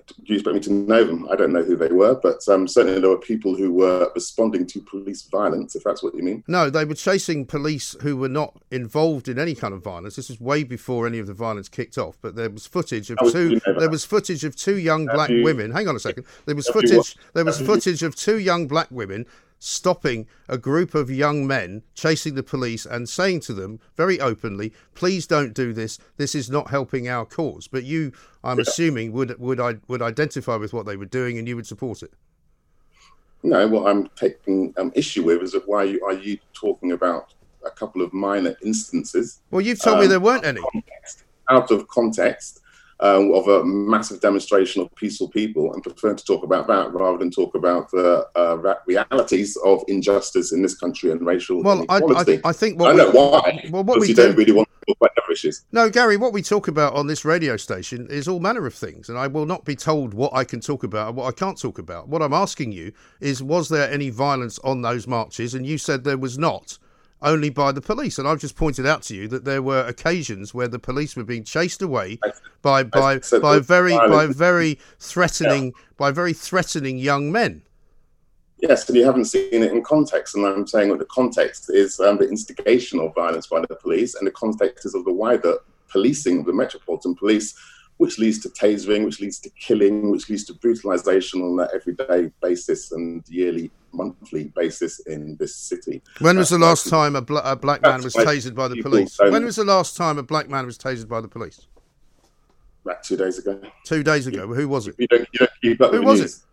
[0.07, 1.27] do you expect me to know them?
[1.31, 4.65] I don't know who they were, but um, certainly there were people who were responding
[4.67, 6.43] to police violence, if that's what you mean.
[6.47, 10.15] No, they were chasing police who were not involved in any kind of violence.
[10.15, 12.17] This was way before any of the violence kicked off.
[12.21, 13.51] But there was footage of two.
[13.51, 13.79] you know that?
[13.79, 15.71] There was footage of two young black you- women.
[15.71, 16.25] Hang on a second.
[16.45, 17.15] There was footage.
[17.33, 19.25] There was footage of two young black women
[19.63, 24.73] stopping a group of young men chasing the police and saying to them very openly,
[24.93, 25.97] "Please don't do this.
[26.17, 28.11] This is not helping our cause." But you,
[28.43, 31.67] I'm assuming, would would I would identify with what they were doing and you would
[31.67, 32.13] support it.
[33.43, 37.33] No, what I'm taking um, issue with is that why you, are you talking about
[37.65, 40.61] a couple of minor instances Well, you've told me Um, there weren't any.
[40.61, 42.61] context, out of context
[43.03, 47.17] um, of a massive demonstration of peaceful people and prefer to talk about that rather
[47.17, 51.97] than talk about the uh, realities of injustice in this country and racial Well, I,
[51.97, 52.39] I.
[52.45, 53.69] I think I what know we, why.
[53.69, 55.65] Well, what we you do- don't really want to talk about other issues.
[55.73, 59.09] No, Gary, what we talk about on this radio station is all manner of things,
[59.09, 61.59] and I will not be told what I can talk about and what I can't
[61.59, 62.07] talk about.
[62.07, 65.53] What I'm asking you is, was there any violence on those marches?
[65.53, 66.77] And you said there was not,
[67.23, 68.19] only by the police.
[68.19, 71.23] And I've just pointed out to you that there were occasions where the police were
[71.23, 72.19] being chased away
[72.61, 77.63] by by by very by very threatening by very threatening young men.
[78.57, 80.35] Yes, and you haven't seen it in context.
[80.35, 84.15] And I'm saying that the context is um, the instigation of violence by the police,
[84.15, 85.57] and the context is of the wider
[85.89, 87.55] policing of the Metropolitan Police,
[88.03, 92.29] which leads to tasering, which leads to killing, which leads to brutalisation on an everyday
[92.41, 96.01] basis and yearly, monthly basis in this city.
[96.19, 99.17] When was the last time a, bla- a black man was tasered by the police?
[99.17, 101.65] When was the last time a black man was tasered by the police?
[102.83, 103.61] About two days ago.
[103.85, 104.47] Two days ago.
[104.47, 104.95] Who was it?
[104.97, 106.45] You don't, you don't keep up Who was the news.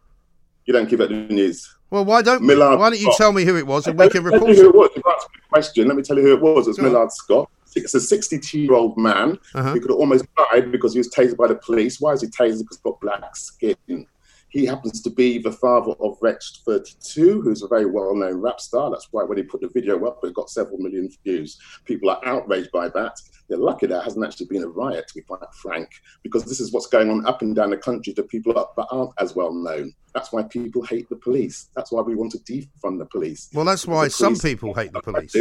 [0.66, 1.76] You don't keep up the news.
[1.90, 2.46] Well, why don't we?
[2.46, 3.16] Millard why don't you Scott.
[3.18, 4.68] tell me who it was and we can report you who it?
[4.68, 4.90] it was.
[4.94, 6.68] You ask me a question, let me tell you who it was.
[6.68, 6.92] It was Go on.
[6.92, 7.50] Millard Scott.
[7.76, 9.72] It's a 62 year old man Uh-huh.
[9.72, 12.00] who could have almost died because he was tasered by the police.
[12.00, 12.60] Why is he tasered?
[12.60, 14.06] Because he's got black skin.
[14.48, 18.60] He happens to be the father of Wretch 32, who's a very well known rap
[18.60, 18.90] star.
[18.90, 21.56] That's why when he put the video up, it got several million views.
[21.84, 23.16] People are outraged by that.
[23.48, 25.88] They're lucky there hasn't actually been a riot, to be quite frank,
[26.24, 29.12] because this is what's going on up and down the country to people that aren't
[29.20, 29.92] as well known.
[30.14, 31.68] That's why people hate the police.
[31.76, 35.00] That's why we want to defund the police Well, that's why some people hate the
[35.00, 35.36] police.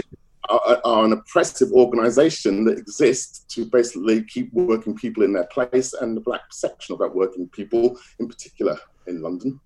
[0.50, 5.94] Are, are an oppressive organisation that exists to basically keep working people in their place,
[5.94, 9.60] and the black section of that working people, in particular, in London.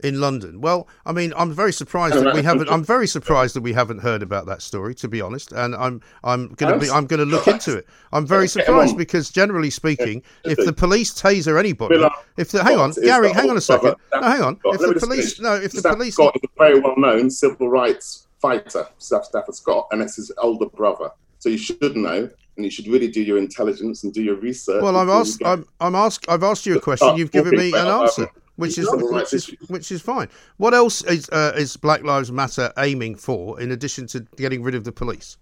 [0.00, 0.60] in London.
[0.60, 2.68] Well, I mean, I'm very surprised that we haven't.
[2.68, 5.52] I'm very surprised that we haven't heard about that story, to be honest.
[5.52, 7.86] And I'm I'm gonna be I'm I'm gonna look into it.
[8.12, 12.04] I'm very surprised because generally speaking, if the police taser anybody,
[12.36, 13.94] if the hang on, Gary, hang on a second.
[14.12, 14.60] No, hang on.
[14.64, 18.26] If the police, no, if the police, Scott is a very well known civil rights
[18.44, 21.10] fighter, Staff- Stafford Scott, and it's his older brother.
[21.38, 24.82] So you should know, and you should really do your intelligence and do your research.
[24.82, 27.16] well, I've asked, I'm I'm asked, I've asked you a question.
[27.16, 30.28] You've given me an answer, which is which is which is fine.
[30.58, 34.74] What else is uh, is Black Lives Matter aiming for in addition to getting rid
[34.74, 35.38] of the police?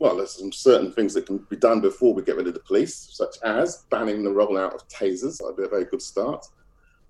[0.00, 2.60] Well, there's some certain things that can be done before we get rid of the
[2.60, 5.38] police, such as banning the rollout of tasers.
[5.38, 6.46] That'd be a very good start.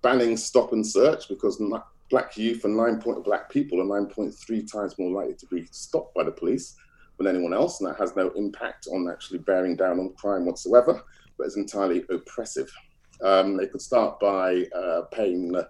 [0.02, 1.60] Banning stop and search, because
[2.10, 6.14] black youth and nine point black people are 9.3 times more likely to be stopped
[6.14, 6.76] by the police
[7.18, 11.02] than anyone else, and that has no impact on actually bearing down on crime whatsoever,
[11.38, 12.70] but is entirely oppressive.
[13.22, 15.68] Um, they could start by uh, paying the,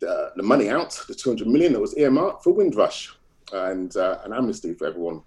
[0.00, 3.12] the, the money out, the 200 million that was earmarked for Windrush,
[3.52, 5.22] and uh, an amnesty for everyone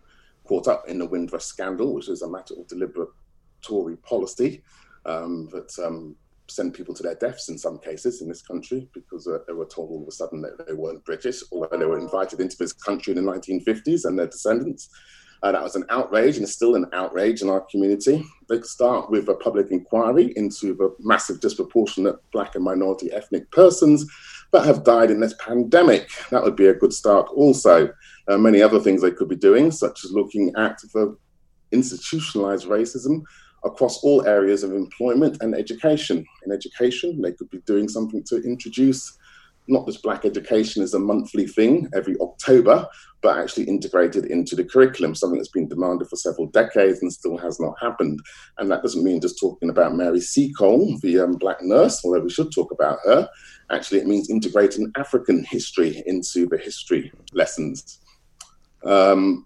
[0.46, 3.10] caught up in the Windrush scandal, which is a matter of deliberate
[3.62, 4.64] Tory policy
[5.06, 6.16] um, that um,
[6.48, 9.66] sent people to their deaths in some cases in this country because uh, they were
[9.66, 12.74] told all of a sudden that they weren't British, although they were invited into this
[12.74, 14.90] country in the 1950s and their descendants.
[15.42, 18.24] Uh, that was an outrage and is still an outrage in our community.
[18.48, 23.52] They could start with a public inquiry into the massive disproportionate black and minority ethnic
[23.52, 24.10] persons
[24.54, 26.10] that have died in this pandemic.
[26.30, 27.90] That would be a good start also.
[28.30, 31.18] Uh, many other things they could be doing, such as looking at the
[31.74, 33.24] institutionalized racism
[33.66, 36.26] across all areas of employment and education.
[36.46, 39.18] In education, they could be doing something to introduce
[39.68, 42.86] not just black education as a monthly thing every October,
[43.22, 47.38] but actually integrated into the curriculum, something that's been demanded for several decades and still
[47.38, 48.20] has not happened.
[48.58, 52.30] And that doesn't mean just talking about Mary Seacole, the um, black nurse, although we
[52.30, 53.30] should talk about her.
[53.72, 58.00] Actually, it means integrating African history into the history lessons.
[58.84, 59.46] Um,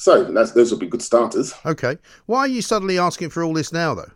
[0.00, 1.52] so that's, those would be good starters.
[1.66, 4.10] Okay, why are you suddenly asking for all this now, though?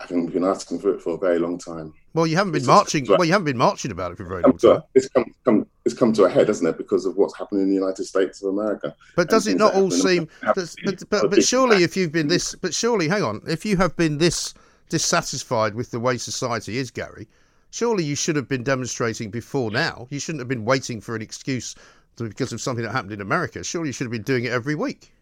[0.00, 1.94] I think we've been asking for it for a very long time.
[2.12, 3.06] Well, you haven't been It's- marching.
[3.08, 4.70] Well, you haven't been marching about it for very long time.
[4.72, 6.76] a, it's come, come it's come to a head, hasn't it?
[6.76, 8.94] Because of what's happening in the United States of America.
[9.16, 10.28] But does it not all seem?
[10.42, 13.22] have But, but, but, a but big surely, if you've been this, but surely, hang
[13.22, 14.52] on, if you have been this
[14.90, 17.26] dissatisfied with the way society is, Gary,
[17.70, 20.06] surely you should have been demonstrating before now.
[20.10, 21.74] You shouldn't have been waiting for an excuse
[22.16, 23.62] because of something that happened in America.
[23.64, 25.12] Surely you should have been doing it every week.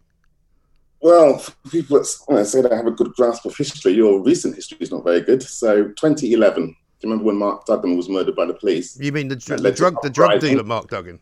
[1.01, 4.77] Well, for people that say they have a good grasp of history, your recent history
[4.79, 5.43] is not very good.
[5.43, 8.97] So, 2011, do you remember when Mark Duggan was murdered by the police?
[8.99, 11.19] You mean the, the drug the drug dealer Mark Duggan?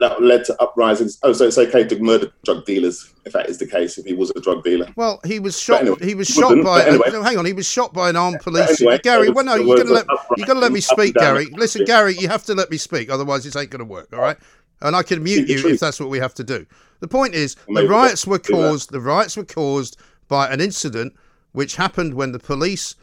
[0.00, 1.18] that led to uprisings.
[1.22, 3.98] Oh, so it's okay to murder drug dealers if that is the case.
[3.98, 4.88] If he was a drug dealer.
[4.96, 5.82] Well, he was shot.
[5.82, 6.84] Anyway, he was shot by.
[6.86, 7.04] Anyway.
[7.06, 8.80] Uh, no, hang on, he was shot by an armed police.
[8.80, 11.46] Anyway, Gary, well, no, you got to let you got to let me speak, Gary.
[11.52, 14.08] Listen, Gary, you have to let me speak, otherwise this ain't going to work.
[14.12, 14.38] All right,
[14.82, 16.66] and I can mute you if that's what we have to do.
[17.00, 18.90] The point is, the riots were caused.
[18.90, 19.96] The riots were caused
[20.28, 21.14] by an incident
[21.52, 22.94] which happened when the police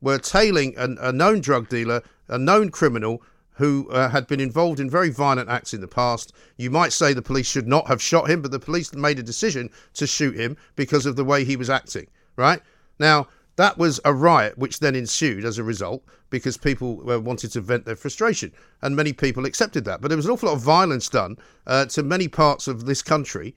[0.00, 3.22] were tailing a, a known drug dealer, a known criminal
[3.54, 6.32] who uh, had been involved in very violent acts in the past.
[6.56, 9.22] You might say the police should not have shot him, but the police made a
[9.22, 12.60] decision to shoot him because of the way he was acting, right?
[12.98, 17.52] Now, that was a riot which then ensued as a result because people uh, wanted
[17.52, 20.00] to vent their frustration, and many people accepted that.
[20.00, 21.36] But there was an awful lot of violence done
[21.66, 23.54] uh, to many parts of this country,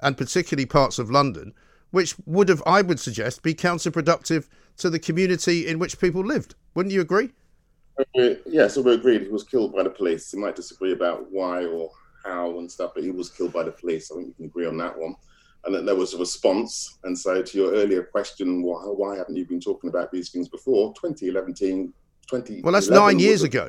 [0.00, 1.54] and particularly parts of London,
[1.90, 4.46] which would have, I would suggest, be counterproductive
[4.78, 6.54] to the community in which people lived.
[6.74, 7.30] Wouldn't you agree?
[8.14, 10.32] yeah, so we agreed he was killed by the police.
[10.32, 11.90] We might disagree about why or
[12.24, 14.10] how and stuff, but he was killed by the police.
[14.10, 15.16] I think we can agree on that one.
[15.64, 16.98] And then there was a response.
[17.04, 20.48] And so, to your earlier question, why, why haven't you been talking about these things
[20.48, 20.94] before?
[20.94, 21.92] 2011,
[22.28, 22.62] 20.
[22.62, 23.68] Well, that's nine years ago.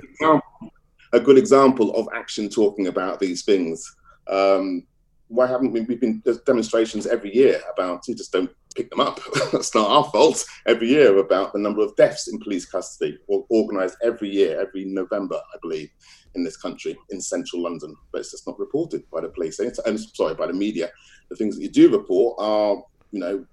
[1.13, 3.95] A good example of action talking about these things.
[4.27, 4.83] Um,
[5.27, 5.81] why haven't we?
[5.81, 9.19] We've been there's demonstrations every year about you just don't pick them up.
[9.51, 10.45] That's not our fault.
[10.67, 14.85] Every year about the number of deaths in police custody, or organised every year, every
[14.85, 15.89] November, I believe,
[16.35, 17.95] in this country, in central London.
[18.11, 19.59] But it's just not reported by the police.
[19.59, 20.89] And sorry, by the media.
[21.31, 23.45] The things that you do report are, you know,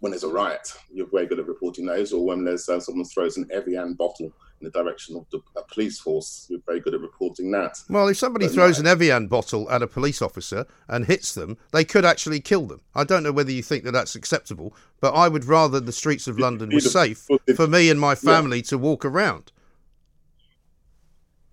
[0.00, 3.04] when there's a riot, you're very good at reporting those, or when there's uh, someone
[3.04, 7.00] throws an Evian bottle in the direction of the police force, you're very good at
[7.02, 7.78] reporting that.
[7.90, 8.90] Well, if somebody but throws no.
[8.90, 12.80] an Evian bottle at a police officer and hits them, they could actually kill them.
[12.94, 16.26] I don't know whether you think that that's acceptable, but I would rather the streets
[16.26, 18.64] of London were safe for me and my family yeah.
[18.64, 19.52] to walk around.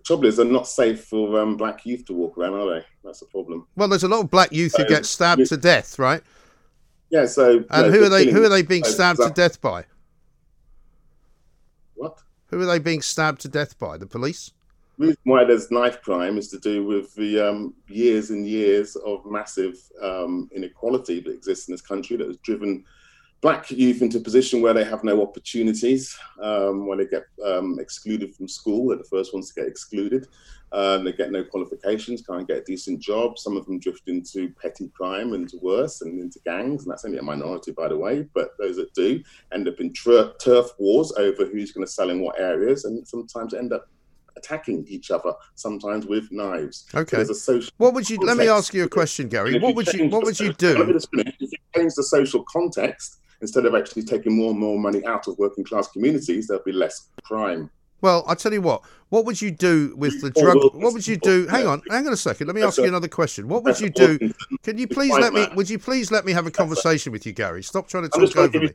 [0.04, 2.86] Trouble is, they're not safe for um, black youth to walk around, are they?
[3.04, 3.66] That's a problem.
[3.76, 6.22] Well, there's a lot of black youth who get stabbed to death, right?
[7.10, 7.26] Yeah.
[7.26, 8.30] So and who are they?
[8.30, 9.84] Who are they being stabbed to death by?
[11.94, 12.18] What?
[12.46, 13.98] Who are they being stabbed to death by?
[13.98, 14.50] The police.
[14.98, 18.96] The reason why there's knife crime is to do with the um, years and years
[18.96, 22.84] of massive um, inequality that exists in this country that has driven
[23.42, 27.78] black youth into a position where they have no opportunities, um, where they get um,
[27.80, 28.88] excluded from school.
[28.88, 30.28] They're the first ones to get excluded.
[30.70, 33.38] Um, they get no qualifications, can't get a decent job.
[33.38, 36.84] Some of them drift into petty crime and worse and into gangs.
[36.84, 38.26] And that's only a minority, by the way.
[38.32, 42.10] But those that do end up in tur- turf wars over who's going to sell
[42.10, 43.88] in what areas and sometimes end up
[44.36, 46.86] attacking each other, sometimes with knives.
[46.94, 47.24] Okay.
[47.24, 48.18] So what would you?
[48.18, 49.58] Let me ask you a question, Gary.
[49.58, 50.08] What would you?
[50.08, 50.96] What would you do?
[51.12, 55.28] If you change the social context, instead of actually taking more and more money out
[55.28, 57.68] of working class communities, there'll be less crime.
[58.00, 58.82] Well, I tell you what.
[59.10, 60.56] What would you do with the drug?
[60.74, 61.46] What would you do?
[61.46, 62.48] Hang on, hang on a second.
[62.48, 63.46] Let me ask you another question.
[63.46, 64.18] What would you do?
[64.64, 65.46] Can you please let me?
[65.54, 67.62] Would you please let me have a conversation with you, Gary?
[67.62, 68.70] Stop trying to talk over me.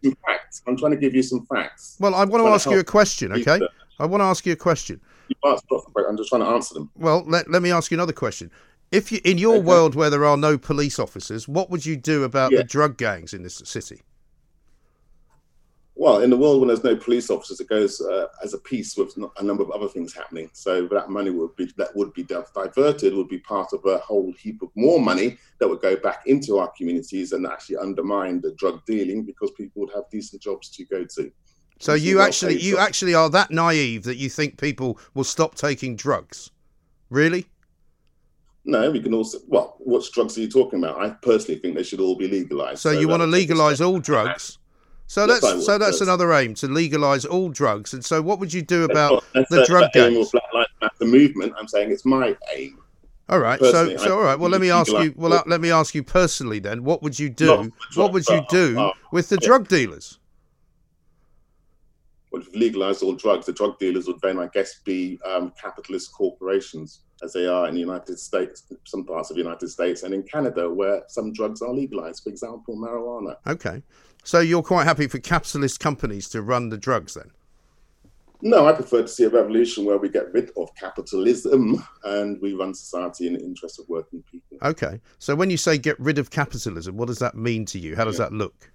[0.66, 1.98] I'm trying to give you some facts.
[2.00, 3.34] Well, I want to ask you a question.
[3.34, 3.60] Okay,
[4.00, 5.02] I want to ask you a question.
[5.44, 6.90] I'm just trying to answer them.
[6.96, 8.50] Well, let, let me ask you another question.
[8.92, 9.66] If you in your okay.
[9.66, 12.60] world where there are no police officers, what would you do about yeah.
[12.60, 14.02] the drug gangs in this city?
[16.00, 18.96] Well, in the world when there's no police officers, it goes uh, as a piece
[18.96, 20.48] with a number of other things happening.
[20.54, 24.32] So that money would be that would be diverted would be part of a whole
[24.38, 28.54] heap of more money that would go back into our communities and actually undermine the
[28.60, 31.32] drug dealing because people would have decent jobs to go to.
[31.80, 35.96] So you actually you actually are that naive that you think people will stop taking
[35.96, 36.52] drugs?
[37.10, 37.48] Really?
[38.66, 39.40] No, we can also.
[39.48, 41.02] Well, what drugs are you talking about?
[41.02, 42.82] I personally think they should all be legalized.
[42.82, 44.57] So, so you want to legalize all drugs?
[45.08, 47.94] So that's so that's another aim to legalize all drugs.
[47.94, 50.32] And so, what would you do about the drug gangs?
[50.32, 51.54] The movement.
[51.58, 52.80] I'm saying it's my aim.
[53.30, 53.60] All right.
[53.60, 54.38] So, so all right.
[54.38, 55.14] Well, let me ask you.
[55.16, 56.60] Well, let me ask you personally.
[56.60, 57.72] Then, what would you do?
[57.96, 60.20] What would you do with the drug dealers?
[62.32, 66.12] Well, if legalized all drugs, the drug dealers would then, I guess, be um, capitalist
[66.12, 70.14] corporations, as they are in the United States, some parts of the United States, and
[70.14, 72.24] in Canada, where some drugs are legalized.
[72.24, 73.38] For example, marijuana.
[73.48, 73.82] Okay.
[74.24, 77.32] So you're quite happy for capitalist companies to run the drugs then?
[78.42, 82.54] No, I prefer to see a revolution where we get rid of capitalism and we
[82.54, 84.58] run society in the interest of working people.
[84.62, 85.02] Okay.
[85.18, 87.96] So when you say get rid of capitalism, what does that mean to you?
[87.96, 88.26] How does yeah.
[88.26, 88.70] that look?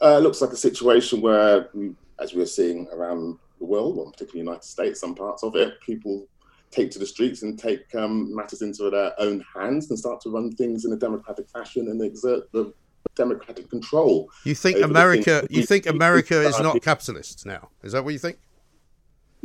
[0.00, 4.42] Uh, looks like a situation where, mm, as we're seeing around the world, well, particularly
[4.42, 6.26] the United States, some parts of it, people
[6.70, 10.30] take to the streets and take um, matters into their own hands and start to
[10.30, 12.72] run things in a democratic fashion and exert the
[13.14, 14.28] democratic control.
[14.44, 15.46] You think America?
[15.50, 17.68] You think America is not capitalist now?
[17.82, 18.38] Is that what you think?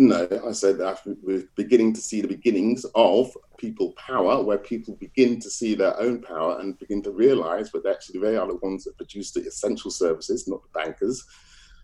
[0.02, 4.96] No, I said that we're beginning to see the beginnings of people power, where people
[4.96, 8.56] begin to see their own power and begin to realize that actually they are the
[8.56, 11.26] ones that produce the essential services, not the bankers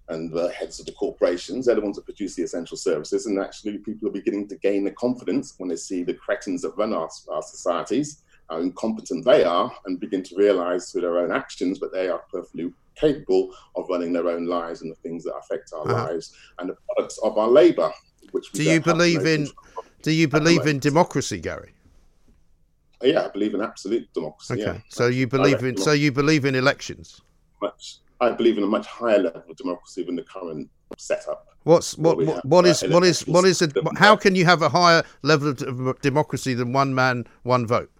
[0.07, 1.65] and the heads of the corporations.
[1.65, 3.25] They're the ones that produce the essential services.
[3.25, 6.77] And actually, people are beginning to gain the confidence when they see the cretins that
[6.77, 11.31] run our, our societies, how incompetent they are, and begin to realize through their own
[11.31, 15.35] actions that they are perfectly capable of running their own lives and the things that
[15.35, 16.05] affect our uh-huh.
[16.05, 17.91] lives and the products of our labor.
[18.31, 19.47] Which do you believe in?
[20.01, 21.71] Do you believe in democracy, Gary?
[23.01, 24.53] Yeah, I believe in absolute democracy.
[24.53, 24.79] Okay, yeah.
[24.89, 27.21] so you believe in so you believe in elections.
[27.61, 31.47] Much, I believe in a much higher level of democracy than the current setup.
[31.63, 33.75] What's what what, what is what is what is it?
[33.97, 37.91] How can you have a higher level of democracy than one man, one vote?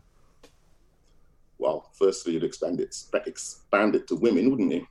[1.57, 2.95] Well, firstly, you'd expand it
[3.25, 4.87] expand it to women, wouldn't you?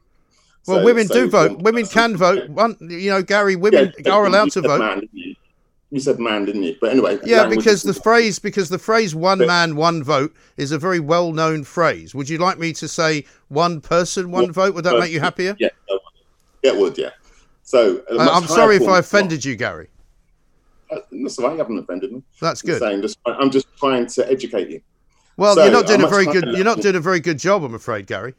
[0.66, 1.62] Well, so, women so do vote.
[1.62, 2.48] Women can vote.
[2.48, 4.78] One, you know, Gary, women yeah, are allowed to vote.
[4.78, 5.08] Man,
[5.90, 6.76] you said man, didn't you?
[6.80, 10.72] But anyway, yeah, because the phrase because the phrase "one but, man, one vote" is
[10.72, 12.14] a very well-known phrase.
[12.14, 14.74] Would you like me to say "one person, one vote"?
[14.74, 15.54] Would that make you happier?
[15.58, 15.68] Yeah,
[16.62, 16.98] it would.
[16.98, 17.10] Yeah.
[17.62, 19.88] So uh, I'm sorry if I offended you, Gary.
[20.90, 22.22] Uh, that's why You haven't offended me.
[22.40, 22.82] That's good.
[22.82, 24.80] I'm, saying, just, I'm just trying to educate you.
[25.36, 26.44] Well, so, you're not doing a very good.
[26.54, 28.34] You're not doing a very good job, I'm afraid, Gary.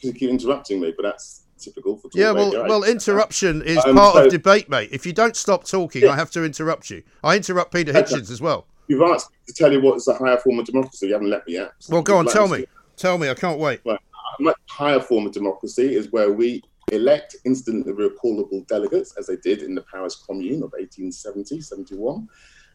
[0.00, 4.14] You keep interrupting me, but that's typical for yeah well well interruption is um, part
[4.14, 4.90] so, of debate mate.
[4.92, 6.10] If you don't stop talking yeah.
[6.10, 7.02] i have to interrupt you.
[7.22, 8.66] I interrupt peter hitchens as well.
[8.88, 11.06] you've asked me to tell you what is a higher form of democracy.
[11.06, 11.72] You haven't let me yet.
[11.88, 12.66] Well go on tell me.
[12.96, 13.80] tell me i can't wait.
[13.86, 13.98] A
[14.40, 19.62] much higher form of democracy is where we elect instantly recallable delegates as they did
[19.62, 22.28] in the paris commune of 1870 71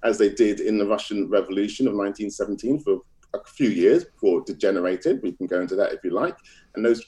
[0.04, 3.00] as they did in the russian revolution of 1917 for
[3.34, 6.36] a few years before it degenerated we can go into that if you like
[6.76, 7.06] and those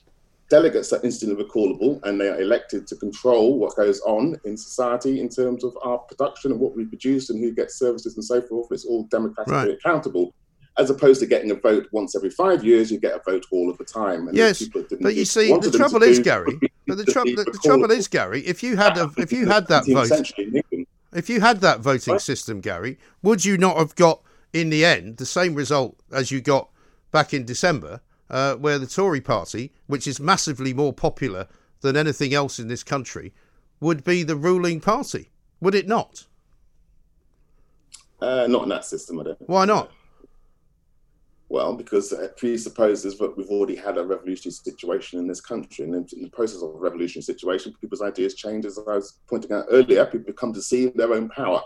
[0.52, 5.22] delegates are instantly recallable and they are elected to control what goes on in society
[5.22, 8.42] in terms of our production and what we produce and who gets services and so
[8.42, 8.68] forth.
[8.70, 9.70] It's all democratically right.
[9.70, 10.36] accountable.
[10.78, 13.70] As opposed to getting a vote once every five years, you get a vote all
[13.70, 14.28] of the time.
[14.28, 14.64] And yes,
[15.02, 16.60] but you see, the trouble is, Gary.
[16.88, 18.42] But the, trouble, the, the trouble is, Gary.
[18.46, 22.62] If you had a, if you had that vote, if you had that voting system,
[22.62, 24.22] Gary, would you not have got
[24.54, 26.70] in the end the same result as you got
[27.12, 28.02] back in December?
[28.32, 31.48] uh, where the Tory party, which is massively more popular
[31.82, 33.34] than anything else in this country,
[33.80, 36.26] would be the ruling party, would it not?
[38.22, 39.50] Uh, not in that system, I don't.
[39.50, 39.92] Why not?
[41.52, 45.84] Well, because it presupposes that we've already had a revolutionary situation in this country.
[45.84, 48.66] And in the process of a revolutionary situation, people's ideas change.
[48.66, 51.62] As I was pointing out earlier, people come to see their own power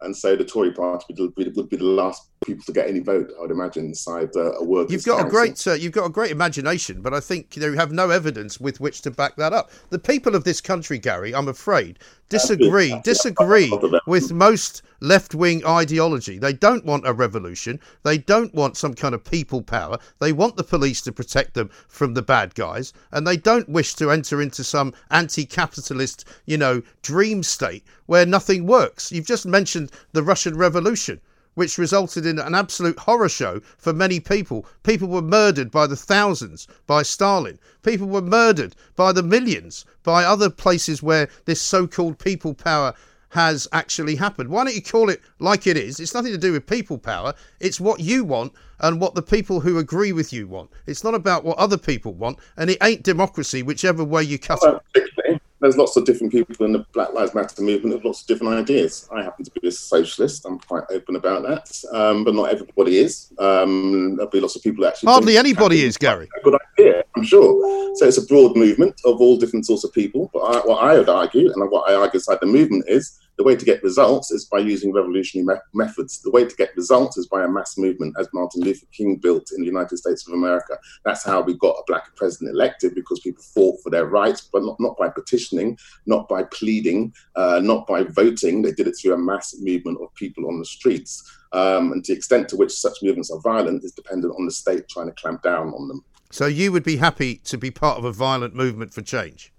[0.00, 3.00] and so the Tory party would be, would be the last people to get any
[3.00, 5.28] vote, I would imagine, inside uh, a workers' You've got council.
[5.28, 8.60] a great, uh, you've got a great imagination, but I think you have no evidence
[8.60, 9.70] with which to back that up.
[9.90, 11.98] The people of this country, Gary, I'm afraid,
[12.28, 13.72] disagree disagree
[14.06, 16.38] with most left wing ideology.
[16.38, 17.80] They don't want a revolution.
[18.02, 19.98] They don't want some kind of people power.
[20.18, 23.94] They want the police to protect them from the bad guys, and they don't wish
[23.94, 29.12] to enter into some anti capitalist, you know, dream state where nothing works.
[29.12, 31.20] You've just mentioned the Russian Revolution
[31.58, 34.64] which resulted in an absolute horror show for many people.
[34.84, 37.58] People were murdered by the thousands by Stalin.
[37.82, 42.94] People were murdered by the millions by other places where this so called people power
[43.30, 44.48] has actually happened.
[44.50, 45.98] Why don't you call it like it is?
[45.98, 47.34] It's nothing to do with people power.
[47.58, 50.70] It's what you want and what the people who agree with you want.
[50.86, 54.60] It's not about what other people want, and it ain't democracy, whichever way you cut
[54.94, 58.26] it there's lots of different people in the Black Lives Matter movement with lots of
[58.26, 59.08] different ideas.
[59.12, 60.46] I happen to be a socialist.
[60.46, 63.32] I'm quite open about that, um, but not everybody is.
[63.38, 65.10] Um, there'll be lots of people actually.
[65.10, 66.28] Hardly anybody is, Gary.
[66.44, 66.87] Good idea,
[67.18, 67.96] I'm sure.
[67.96, 70.30] So it's a broad movement of all different sorts of people.
[70.32, 73.44] But I, what I would argue, and what I argue inside the movement is the
[73.44, 76.20] way to get results is by using revolutionary me- methods.
[76.22, 79.50] The way to get results is by a mass movement, as Martin Luther King built
[79.52, 80.76] in the United States of America.
[81.04, 84.64] That's how we got a black president elected because people fought for their rights, but
[84.64, 88.62] not, not by petitioning, not by pleading, uh, not by voting.
[88.62, 91.22] They did it through a mass movement of people on the streets.
[91.52, 94.88] Um, and the extent to which such movements are violent is dependent on the state
[94.88, 96.04] trying to clamp down on them.
[96.30, 99.52] So you would be happy to be part of a violent movement for change?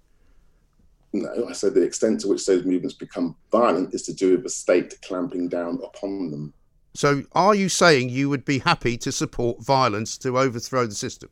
[1.12, 4.44] No, I said the extent to which those movements become violent is to do with
[4.44, 6.54] the state clamping down upon them.
[6.94, 11.30] So, are you saying you would be happy to support violence to overthrow the system?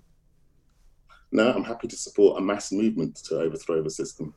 [1.30, 4.34] no, I'm happy to support a mass movement to overthrow the system.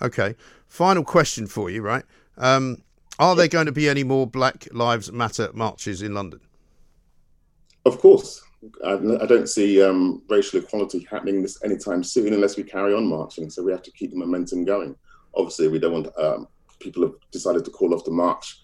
[0.00, 0.34] Okay.
[0.68, 2.04] Final question for you, right?
[2.36, 2.82] Um,
[3.18, 6.40] are there going to be any more Black Lives Matter marches in London?
[7.84, 8.42] Of course.
[8.84, 13.06] I, I don't see um, racial equality happening this anytime soon unless we carry on
[13.06, 13.50] marching.
[13.50, 14.96] So we have to keep the momentum going.
[15.34, 16.48] Obviously, we don't want um,
[16.78, 18.58] people have decided to call off the march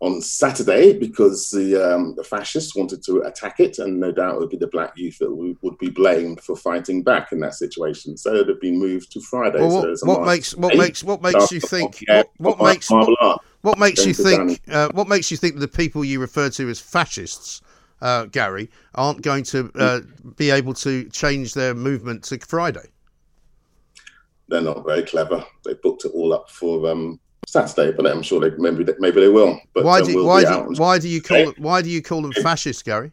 [0.00, 4.40] on Saturday because the, um, the fascists wanted to attack it, and no doubt it
[4.40, 8.16] would be the black youth that would be blamed for fighting back in that situation.
[8.16, 9.60] So it had been moved to Friday.
[9.60, 13.40] Well, what, so what makes what makes what makes you think what, what makes what,
[13.62, 16.80] what makes you think uh, what makes you think the people you refer to as
[16.80, 17.62] fascists,
[18.04, 20.00] uh, Gary, aren't going to uh,
[20.36, 22.90] be able to change their movement to Friday?
[24.48, 25.42] They're not very clever.
[25.64, 29.28] They booked it all up for um, Saturday, but I'm sure they maybe maybe they
[29.28, 29.58] will.
[29.72, 32.32] But why do we'll why do, why do you call why do you call them
[32.32, 33.10] fascists, Gary?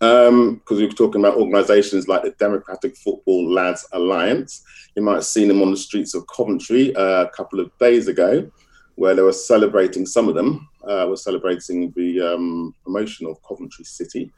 [0.00, 4.62] Because um, we were talking about organisations like the Democratic Football Lads Alliance.
[4.96, 8.06] You might have seen them on the streets of Coventry uh, a couple of days
[8.06, 8.50] ago,
[8.96, 10.04] where they were celebrating.
[10.04, 14.32] Some of them uh, were celebrating the um, promotion of Coventry City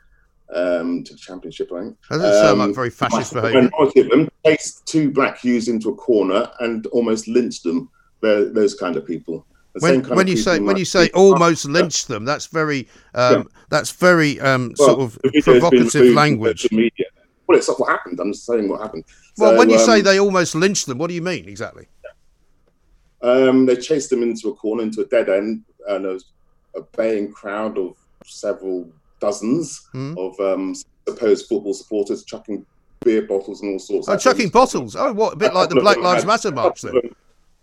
[0.55, 1.71] um, to the championship.
[1.73, 1.97] I think.
[2.11, 3.63] That doesn't sound like um, very fascist behaviour.
[3.63, 7.91] Majority of them chased two black youths into a corner and almost lynched them
[8.21, 9.47] They're those kind of people.
[9.81, 13.43] When, when you say when you say almost lynch them, that's very um, yeah.
[13.69, 16.67] that's very um, well, sort of provocative language.
[16.73, 17.07] Media.
[17.47, 18.19] Well, it's not what happened.
[18.19, 19.05] I'm just saying what happened.
[19.37, 21.89] Well, so, when you um, say they almost lynched them, what do you mean exactly?
[23.23, 26.25] Um, they chased them into a corner, into a dead end, and there was
[26.77, 28.89] a baying crowd of several
[29.21, 30.17] dozens mm.
[30.19, 30.75] of um,
[31.09, 32.65] supposed football supporters chucking
[33.05, 34.09] beer bottles and all sorts.
[34.09, 34.97] Oh, chucking bottles!
[34.97, 37.01] Oh, what a bit a like the Black Lives Matter march then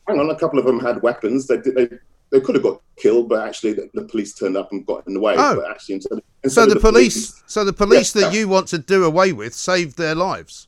[0.07, 1.47] hang on, a couple of them had weapons.
[1.47, 1.89] They they
[2.31, 5.13] they could have got killed, but actually the, the police turned up and got in
[5.13, 5.35] the way.
[5.37, 5.55] Oh.
[5.55, 8.47] But actually, instead, instead so the, the police, police, so the police yeah, that you
[8.47, 10.67] want to do away with saved their lives.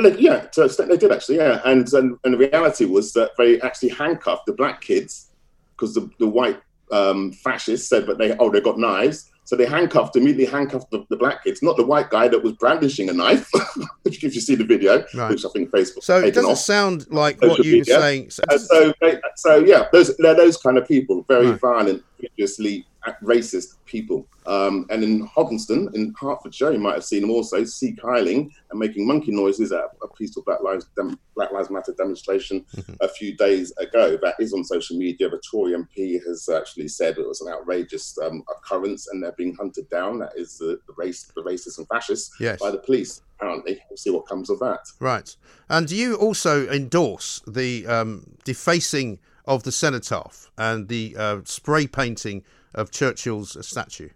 [0.00, 1.36] Yeah, to they did actually.
[1.36, 5.30] Yeah, and, and and the reality was that they actually handcuffed the black kids
[5.72, 6.60] because the the white
[6.92, 11.04] um, fascists said but they oh they got knives so they handcuffed, immediately handcuffed the,
[11.10, 13.50] the, black kids, not the white guy that was brandishing a knife,
[14.02, 15.30] which if you see the video, right.
[15.30, 16.02] which I think Facebook.
[16.02, 16.58] So it doesn't off.
[16.58, 18.30] sound like what you were saying.
[18.30, 18.94] So, uh, so,
[19.36, 21.60] so, yeah, those they're those kind of people, very right.
[21.60, 22.86] violent, viciously
[23.22, 24.26] racist people.
[24.46, 28.78] Um, and in Hoddesdon, in Hertfordshire, you might have seen them also sieg heiling and
[28.78, 32.94] making monkey noises at a peaceful Black Lives, Dem- Black Lives Matter demonstration mm-hmm.
[33.00, 34.18] a few days ago.
[34.20, 35.30] That is on social media.
[35.30, 39.54] The Tory MP has actually said it was an outrageous um, occurrence and they're being
[39.54, 40.18] hunted down.
[40.18, 42.60] That is the, the race, the racists and fascists yes.
[42.60, 43.22] by the police.
[43.38, 44.80] Apparently, we'll see what comes of that.
[45.00, 45.34] Right.
[45.68, 51.86] And do you also endorse the um, defacing of the cenotaph and the uh, spray
[51.86, 52.42] painting
[52.74, 54.08] of Churchill's statue?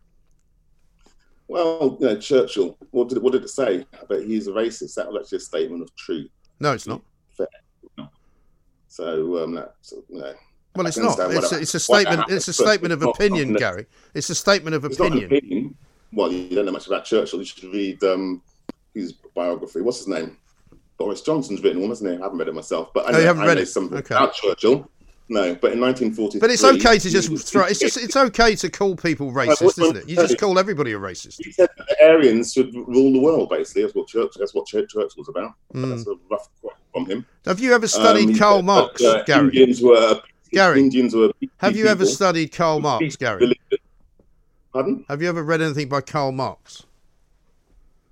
[1.48, 3.86] Well, you know, Churchill, what did, what did it say?
[4.08, 4.94] That he's a racist.
[4.94, 6.30] That was actually a statement of truth.
[6.60, 7.00] No, it's not.
[7.36, 7.46] Fair.
[8.88, 10.34] So, um, that's, you know,
[10.74, 11.18] well, it's not.
[11.18, 12.24] It's a, it's a, statement.
[12.28, 13.86] It's a statement of opinion, not, Gary.
[14.14, 15.24] It's a statement of opinion.
[15.24, 15.76] opinion.
[16.12, 17.38] Well, you don't know much about Churchill.
[17.38, 18.42] You should read um,
[18.94, 19.80] his biography.
[19.80, 20.36] What's his name?
[20.98, 22.16] Boris Johnson's written one, hasn't he?
[22.16, 23.66] I haven't read it myself, but I know, oh, you haven't I read know it?
[23.66, 24.14] something okay.
[24.14, 24.90] about Churchill.
[25.30, 26.40] No, but in 1943.
[26.40, 27.64] But it's okay to just throw.
[27.64, 30.08] It's just it's okay to call people racist, isn't it?
[30.08, 31.44] You just call everybody a racist.
[31.44, 33.50] He said the Aryans should rule the world.
[33.50, 34.32] Basically, that's what church.
[34.38, 35.52] That's what church, church was about.
[35.74, 35.90] Mm.
[35.90, 37.26] That's a rough quote from him.
[37.44, 39.48] Have you ever studied um, Karl Marx, uh, Gary?
[39.48, 40.20] Indians were.
[40.50, 41.30] Gary, Indians were.
[41.58, 43.54] Have you ever studied Karl Marx, Gary?
[44.72, 45.04] Pardon?
[45.08, 46.86] Have you ever read anything by Karl Marx?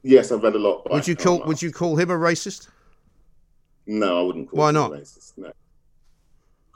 [0.03, 0.91] Yes, I've read a lot.
[0.91, 2.69] would you call Would you call him a racist?
[3.87, 4.59] No, I wouldn't call.
[4.59, 4.91] Why not?
[4.91, 5.33] racist.
[5.39, 5.51] No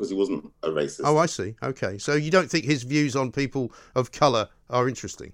[0.01, 1.03] because he wasn't a racist.
[1.05, 1.55] Oh, I see.
[1.63, 5.31] Okay, so you don't think his views on people of colour are interesting?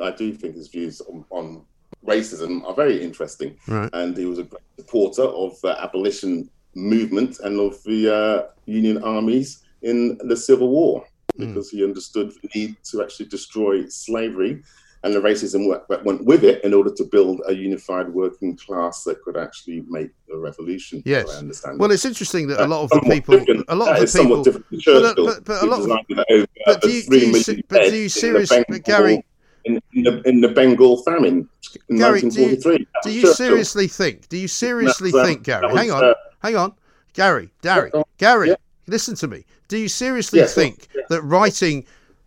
[0.00, 1.64] I do think his views on, on
[2.06, 3.90] racism are very interesting, right.
[3.92, 9.02] and he was a great supporter of the abolition movement and of the uh, Union
[9.02, 11.04] armies in the Civil War
[11.36, 11.48] hmm.
[11.48, 11.78] because mm.
[11.78, 14.62] he understood the need to actually destroy slavery
[15.04, 19.02] and the racism that went with it in order to build a unified working class
[19.02, 21.02] that could actually make a revolution.
[21.04, 21.80] Yes, I understand.
[21.80, 23.34] Well, it's interesting that a lot of the people,
[23.68, 27.18] a lot of the people, but, but, but, a lot of, but do you, do
[27.18, 29.24] you, but do you seriously, Gary?
[29.64, 31.48] In, in, the, in the Bengal famine
[31.88, 32.78] in Gary, 1943.
[33.04, 34.28] Do you, do you seriously think?
[34.28, 35.66] Do you seriously uh, think, Gary?
[35.66, 36.74] Was, hang on, uh, hang on,
[37.12, 38.48] Gary, Gary, Gary.
[38.48, 38.54] Yeah.
[38.88, 39.44] Listen to me.
[39.68, 41.02] Do you seriously think yeah.
[41.10, 41.86] that writing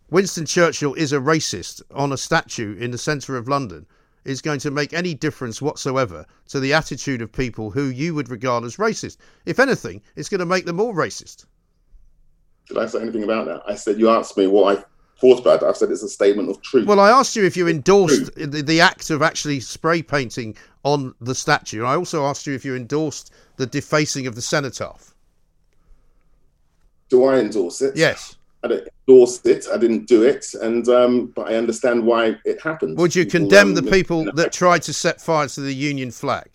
[0.10, 3.88] Winston Churchill is a racist on a statue in the centre of London
[4.24, 8.30] is going to make any difference whatsoever to the attitude of people who you would
[8.30, 9.18] regard as racist.
[9.46, 11.46] If anything, it's going to make them more racist.
[12.68, 13.62] Did I say anything about that?
[13.68, 14.84] I said you asked me what I
[15.20, 15.66] thought about it.
[15.66, 16.88] I've said it's a statement of truth.
[16.88, 21.14] Well, I asked you if you endorsed the, the act of actually spray painting on
[21.22, 21.84] the statue.
[21.84, 25.14] I also asked you if you endorsed the defacing of the cenotaph.
[27.10, 27.96] Do I endorse it?
[27.96, 28.36] Yes.
[28.64, 29.68] I don't endorse it.
[29.72, 32.98] I didn't do it, and um, but I understand why it happened.
[32.98, 36.10] Would you People, condemn um, the people that tried to set fire to the Union
[36.12, 36.48] flag?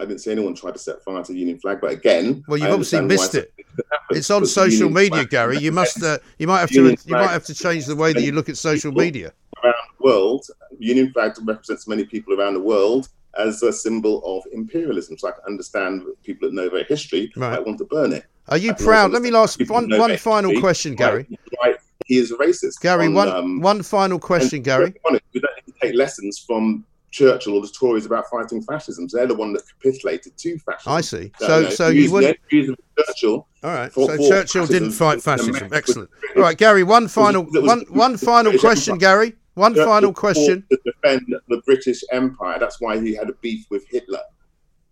[0.00, 2.58] I didn't see anyone try to set fire to the Union flag, but again, Well,
[2.58, 3.48] you've obviously missed it.
[3.56, 5.58] something could happen, It's on social media, flag Gary.
[5.58, 6.02] You must.
[6.02, 6.96] Uh, you might have to.
[7.04, 9.32] You might have to change the way that you look at social media.
[9.64, 10.46] around the world.
[10.78, 15.18] Union flag represents many people around the world as a symbol of imperialism.
[15.18, 17.52] So I can understand people that know their history Right.
[17.52, 18.24] might want to burn it.
[18.48, 19.12] Are you proud?
[19.12, 19.88] Let me last one.
[19.90, 21.26] One final history question, Gary.
[21.62, 21.76] might-
[22.06, 22.80] he is a racist.
[22.80, 24.94] Gary, on, one um, one final question, Gary.
[25.06, 29.06] honest, We don't need to take lessons from Churchill or the Tories about fighting fascism.
[29.12, 30.92] They're the one that capitulated to fascism.
[30.92, 31.30] I see.
[31.38, 32.38] So, no, so you wouldn't.
[32.50, 33.92] Churchill All right.
[33.92, 35.68] fought So for Churchill didn't fight fascism.
[35.70, 36.08] Excellent.
[36.36, 36.82] All right, Gary.
[36.82, 37.44] One final.
[37.44, 39.00] was- One one final question, Empire.
[39.26, 39.32] Gary.
[39.54, 40.64] One Churchill final question.
[40.70, 42.58] to defend the British Empire.
[42.58, 44.20] That's why he had a beef with Hitler.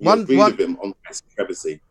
[0.01, 0.93] He One- agreed one- with him on.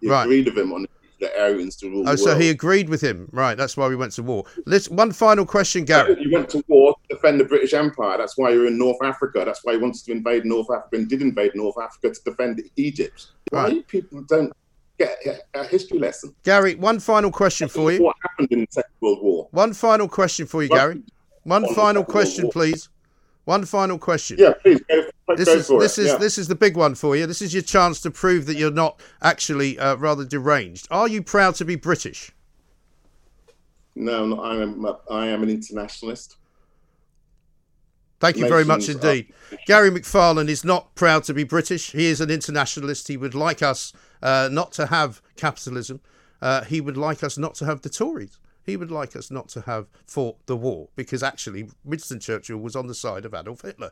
[0.02, 0.24] He Right.
[0.24, 0.86] agreed with him on
[1.34, 2.42] the Aryans to rule Oh, so world.
[2.42, 3.28] he agreed with him.
[3.32, 3.56] Right.
[3.58, 4.46] That's why we went to war.
[4.66, 4.90] Let's.
[4.90, 6.16] One final question, Gary.
[6.20, 8.18] You went to war to defend the British Empire.
[8.18, 9.44] That's why you're in North Africa.
[9.46, 12.62] That's why he wanted to invade North Africa and did invade North Africa to defend
[12.76, 13.28] Egypt.
[13.50, 13.88] Why Right.
[13.88, 14.52] people don't
[14.98, 15.18] get
[15.54, 16.34] a- history lesson?
[16.44, 18.02] Gary, one final question for you.
[18.04, 19.48] What happened in the Second World War?
[19.52, 21.02] One final question for you, Gary.
[21.44, 22.90] One final question, please.
[23.46, 24.38] One final question.
[24.40, 26.02] Yeah, please go, This is for this it.
[26.06, 26.18] is yeah.
[26.18, 27.28] this is the big one for you.
[27.28, 30.88] This is your chance to prove that you're not actually uh, rather deranged.
[30.92, 32.32] Are you proud to be British?
[33.96, 34.86] No, I am.
[35.10, 36.38] I am an internationalist.
[38.20, 39.34] Thank you very much Nations are- indeed.
[39.68, 41.92] Gary McFarlane is not proud to be British.
[41.92, 43.08] He is an internationalist.
[43.08, 43.94] He would like us
[44.24, 46.00] uh, not to have capitalism.
[46.42, 48.40] Uh, he would like us not to have the Tories.
[48.66, 52.76] He would like us not to have fought the war because actually Winston Churchill was
[52.76, 53.92] on the side of Adolf Hitler.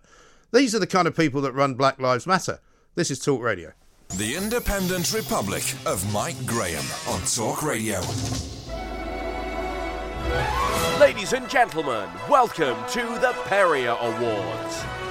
[0.51, 2.59] These are the kind of people that run Black Lives Matter.
[2.95, 3.73] This is Talk Radio.
[4.17, 7.99] The Independent Republic of Mike Graham on Talk Radio.
[10.99, 15.02] Ladies and gentlemen, welcome to the Perrier Awards.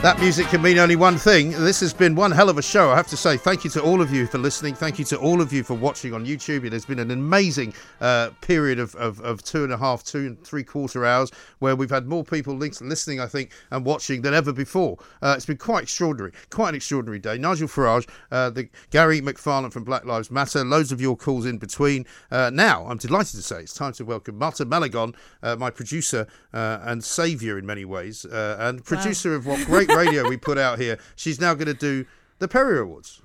[0.00, 1.50] That music can mean only one thing.
[1.50, 2.88] This has been one hell of a show.
[2.88, 4.76] I have to say thank you to all of you for listening.
[4.76, 6.64] Thank you to all of you for watching on YouTube.
[6.64, 10.18] It has been an amazing uh, period of, of, of two and a half, two
[10.18, 14.34] and three quarter hours where we've had more people listening, I think, and watching than
[14.34, 14.98] ever before.
[15.20, 17.36] Uh, it's been quite extraordinary, quite an extraordinary day.
[17.36, 21.58] Nigel Farage, uh, the Gary McFarlane from Black Lives Matter, loads of your calls in
[21.58, 22.06] between.
[22.30, 26.28] Uh, now, I'm delighted to say it's time to welcome Marta Malagon, uh, my producer
[26.54, 30.58] uh, and saviour in many ways, uh, and producer of what great radio we put
[30.58, 30.98] out here.
[31.16, 32.06] She's now going to do
[32.38, 33.20] the Perrier Awards.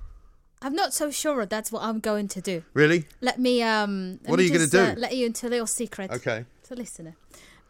[0.62, 2.64] I'm not so sure that's what I'm going to do.
[2.72, 3.04] Really?
[3.20, 4.18] Let me um.
[4.22, 5.00] let What me are you gonna just, uh, do?
[5.00, 6.10] let you into a little secret.
[6.10, 6.44] Okay.
[6.68, 7.16] To listener.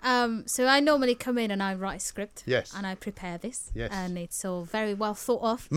[0.05, 2.45] Um, so I normally come in and I write a script.
[2.47, 2.73] Yes.
[2.77, 3.73] And I prepare this.
[3.75, 3.91] Yes.
[3.93, 5.69] And it's all very well thought of.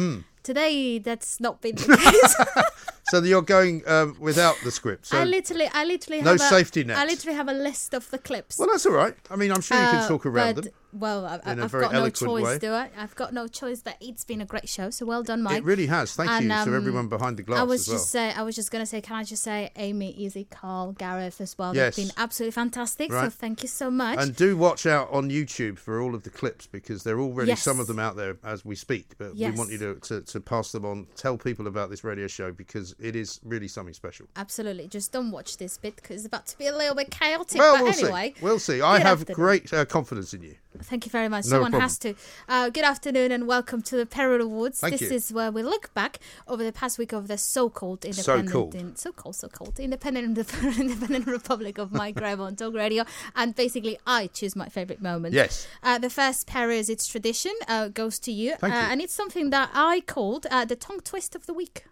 [0.48, 1.98] Today that's not been the
[2.58, 2.74] case.
[3.10, 5.08] So you're going um, without the script.
[5.08, 6.98] So I literally, I literally No have a, safety net.
[6.98, 8.58] I literally have a list of the clips.
[8.60, 9.16] well, that's all right.
[9.30, 10.74] I mean, I'm sure you can Uh, talk around but- them.
[10.94, 12.58] Well, I, a very got no choice, way.
[12.58, 12.90] do I?
[12.98, 14.90] I've got no choice, but it's been a great show.
[14.90, 15.58] So well done, Mike.
[15.60, 16.16] It really has.
[16.16, 17.98] Thank And, you to um, everyone behind the glass I was as well.
[17.98, 21.40] just say, I was just gonna say, can I just say, Amy, Izzy, Carl, Gareth
[21.42, 21.76] as well.
[21.76, 21.98] Yes.
[21.98, 23.12] They've been absolutely fantastic.
[23.12, 24.18] So thank you so much.
[24.18, 27.50] And do watch out on YouTube for all of the clips because there are already
[27.50, 27.62] Yes.
[27.62, 29.18] some of them out there as we speak.
[29.20, 30.08] But we want you Yes.
[30.08, 33.40] to, to, to pass them on, tell people about this radio show because it is
[33.44, 34.28] really something special.
[34.36, 37.60] Absolutely, just don't watch this bit because it's about to be a little bit chaotic.
[37.60, 38.44] Well, but we'll anyway, see.
[38.44, 38.82] We'll see.
[38.82, 40.56] I have great uh, confidence in you.
[40.84, 41.46] Thank you very much.
[41.46, 41.82] No Someone problem.
[41.82, 42.14] has to.
[42.48, 44.80] Uh, good afternoon and welcome to the Perrier Awards.
[44.80, 45.12] Thank this you.
[45.16, 48.76] is where we look back over the past week of the so-called independent, So-called.
[48.76, 50.38] in, so-called, so-called independent,
[50.80, 53.04] independent Republic of my Graham on Talk Radio,
[53.36, 55.34] and basically I choose my favorite moment.
[55.34, 55.68] Yes.
[55.84, 58.74] Uh, the first Perrier is its tradition uh, goes to you, uh, you.
[58.74, 61.86] and it's something that I called uh, the tongue twist of the week.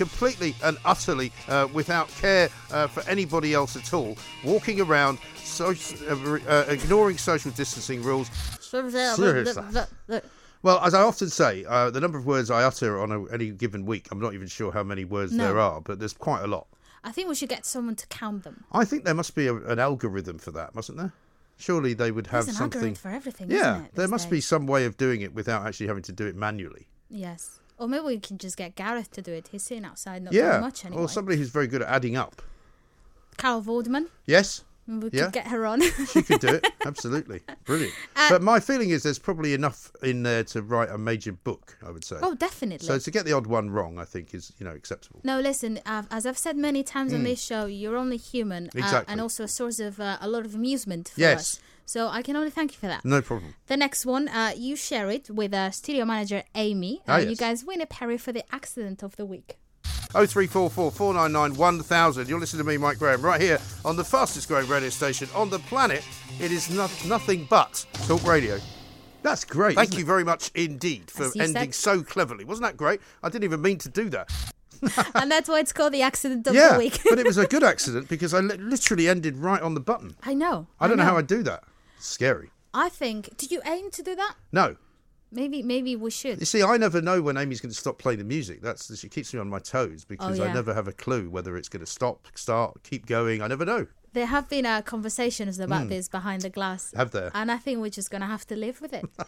[0.00, 5.74] Completely and utterly uh, without care uh, for anybody else at all, walking around, so,
[6.08, 8.30] uh, uh, ignoring social distancing rules.
[8.60, 9.62] Seriously.
[10.62, 13.50] Well, as I often say, uh, the number of words I utter on a, any
[13.50, 15.44] given week, I'm not even sure how many words No.
[15.44, 16.66] there are, but there's quite a lot.
[17.04, 18.64] I think we should get someone to count them.
[18.72, 21.12] I think there must be a, an algorithm for that, mustn't there?
[21.58, 22.78] Surely they would have There's an something.
[22.78, 25.66] algorithm for everything, yeah, isn't it, there must be some way of doing it without
[25.66, 26.88] actually having to do it manually.
[27.10, 27.59] Yes.
[27.80, 29.48] Or maybe we can just get Gareth to do it.
[29.50, 31.02] He's sitting outside, not yeah, doing much anyway.
[31.02, 32.42] or somebody who's very good at adding up.
[33.38, 34.06] Carol Vorderman.
[34.26, 35.24] Yes, We Yeah.
[35.26, 35.80] could get her on.
[36.08, 36.66] She could do it.
[36.84, 37.40] Absolutely.
[37.64, 37.94] Brilliant.
[38.16, 41.78] Uh, but my feeling is there's probably enough in there to write a major book,
[41.86, 42.16] I would say.
[42.20, 42.86] oh, definitely.
[42.86, 45.20] So to get the odd one wrong, I think is, you know, acceptable.
[45.22, 45.78] No, listen.
[45.86, 48.78] Uh, as I've said many times on this show, you're only human, uh.
[48.78, 49.12] Exactly.
[49.12, 51.38] and also a source of uh, a lot of amusement for Yes.
[51.40, 51.60] us.
[51.90, 53.04] So I can only thank you for that.
[53.04, 53.56] No problem.
[53.66, 57.00] The next one, uh, you share it with uh, studio manager Amy.
[57.08, 59.58] Uh, Ah, You guys win a Perrier for the accident of the week.
[60.12, 62.28] 0344 499 1000.
[62.28, 65.50] You're listening to me, Mike Graham, right here on the fastest growing radio station on
[65.50, 66.04] the planet.
[66.38, 68.60] It is no- nothing but Talk Radio.
[69.22, 69.74] That's great.
[69.74, 70.06] Thank you it?
[70.06, 71.74] very much indeed for ending said.
[71.74, 72.44] so cleverly.
[72.44, 73.00] Wasn't that great?
[73.24, 74.30] I didn't even mean to do that.
[75.16, 77.00] and that's why it's called the accident of yeah, the week.
[77.08, 80.14] but it was a good accident because I li- literally ended right on the button.
[80.22, 80.68] I know.
[80.78, 81.18] I don't know how know.
[81.18, 81.64] I do that.
[82.00, 82.50] Scary.
[82.74, 83.36] I think.
[83.36, 84.34] Did you aim to do that?
[84.52, 84.76] No.
[85.32, 85.62] Maybe.
[85.62, 86.40] Maybe we should.
[86.40, 88.62] You see, I never know when Amy's going to stop playing the music.
[88.62, 90.52] That's she keeps me on my toes because I Oh, yeah.
[90.52, 93.40] never have a clue whether it's going to stop, start, keep going.
[93.42, 93.86] I never know.
[94.12, 95.88] There have been uh, conversations about Hmm.
[95.90, 96.92] this behind the glass.
[96.96, 97.30] Have there?
[97.32, 99.04] And I think we're just gonna have to live with it.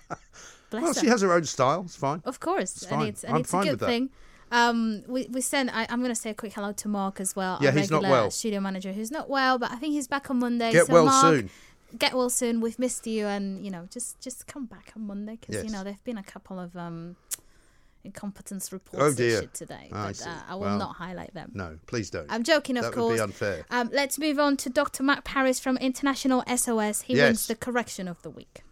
[0.71, 1.01] Bless Well, her.
[1.01, 1.83] she has her own style.
[1.85, 2.21] It's fine.
[2.25, 3.87] Of course, It's and it's and I'm it's a fine good with that.
[3.87, 4.11] thing.
[4.51, 5.71] Um, we we send.
[5.71, 7.59] I, I'm going to say a quick hello to Mark as well.
[7.61, 8.31] Yeah, our he's not regular well.
[8.33, 10.73] Studio manager who's not well, but I think he's back on Monday.
[10.73, 11.51] Get so well Mark, soon.
[11.99, 12.61] Get well soon.
[12.61, 15.85] We've missed you, and you know, just just come back on Monday because you know
[15.85, 17.17] there've been a couple of um
[18.05, 20.29] incompetence reports Oh, issued today, I but see.
[20.29, 21.53] uh, I will Well, not highlight them.
[21.55, 22.27] No, please don't.
[22.31, 23.11] I'm joking, of that course.
[23.11, 23.65] would be unfair.
[23.71, 25.05] Um, let's move on to Dr.
[25.05, 27.03] Matt Paris from International SOS.
[27.03, 27.29] He Yes.
[27.29, 28.63] wins the correction of the week.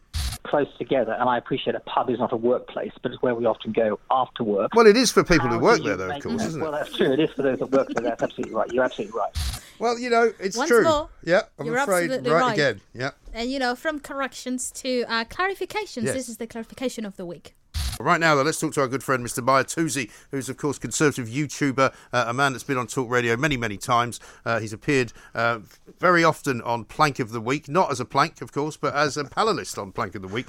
[0.43, 3.47] Close together, and I appreciate a pub is not a workplace, but it's where we
[3.47, 4.74] often go after work.
[4.74, 6.62] Well, it is for people who work there, though, of make- course, isn't it?
[6.62, 7.12] Well, that's true.
[7.12, 8.03] It is for those that work there.
[8.05, 8.70] That's absolutely right.
[8.72, 9.30] You're absolutely right.
[9.78, 10.84] Well, you know, it's Once true.
[10.84, 12.05] more, yeah, I'm you're afraid.
[12.11, 12.53] absolutely right, right.
[12.53, 12.80] again.
[12.95, 13.11] Yeah.
[13.32, 16.14] And you know, from corrections to uh, clarifications, Yes.
[16.14, 17.55] this is the clarification of the week.
[18.01, 19.44] Right now, though, let's talk to our good friend, Mr.
[19.44, 23.36] Mahyar Tousi, who's, of course, conservative YouTuber, uh, a man that's been on Talk Radio
[23.36, 24.18] many, many times.
[24.46, 25.59] Uh, he's appeared uh,
[25.98, 29.18] very often on Plank of the Week, not as a plank, of course, but as
[29.18, 30.46] a panelist on Plank of the Week.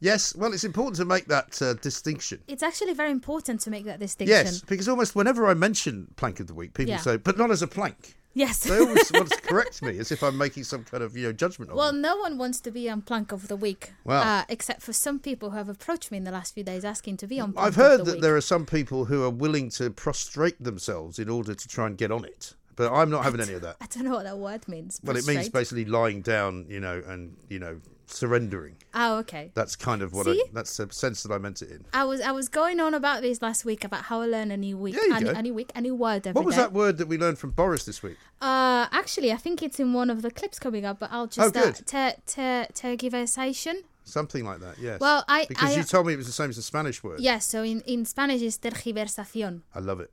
[0.00, 2.40] Yes, well, it's important to make that uh, distinction.
[2.46, 4.36] It's actually very important to make that distinction.
[4.36, 6.98] Yes, because almost whenever I mention Plank of the Week, people Yeah.
[6.98, 8.16] say, but not as a plank.
[8.34, 8.60] Yes.
[8.64, 11.32] They always want to correct me as if I'm making some kind of you know
[11.32, 12.00] judgment on Well, them.
[12.00, 14.22] no one wants to be on Plank of the Week, Well.
[14.22, 17.18] uh, except for some people who have approached me in the last few days asking
[17.18, 18.22] to be on Plank I've heard the that Week.
[18.22, 21.98] there are some people who are willing to prostrate themselves in order to try and
[21.98, 23.76] get on it, but I'm not having any of that.
[23.80, 25.00] I don't know what that word means.
[25.04, 25.52] Well, it means prostrate.
[25.52, 27.80] basically lying down, you know, and you know
[28.12, 28.76] surrendering.
[28.94, 29.50] Oh, okay.
[29.54, 30.32] That's kind of what See?
[30.40, 31.84] I, that's the sense that I meant it in.
[31.92, 34.56] I was I was going on about this last week about how I learn a
[34.56, 35.30] new week, There you a, go.
[35.30, 36.62] a new week, a new word every What was day.
[36.62, 38.16] that word that we learned from Boris this week?
[38.40, 41.56] Uh, actually, I think it's in one of the clips coming up, but I'll just
[41.56, 41.86] Oh, uh, good.
[41.86, 43.74] ter- ter- tergiversation.
[44.04, 44.98] Something like that, yes.
[45.00, 47.20] Well, I- because I- you told me it was the same as the Spanish word.
[47.20, 49.62] Yes, so in, in Spanish it's tergiversación.
[49.74, 50.10] I love it.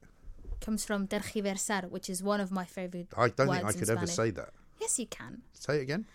[0.61, 4.05] Comes from tergiversar, which is one of my favorite I don't think I could ever
[4.07, 4.15] Spanish.
[4.15, 4.49] say that.
[4.79, 5.41] Yes, you can.
[5.53, 6.05] Say it again.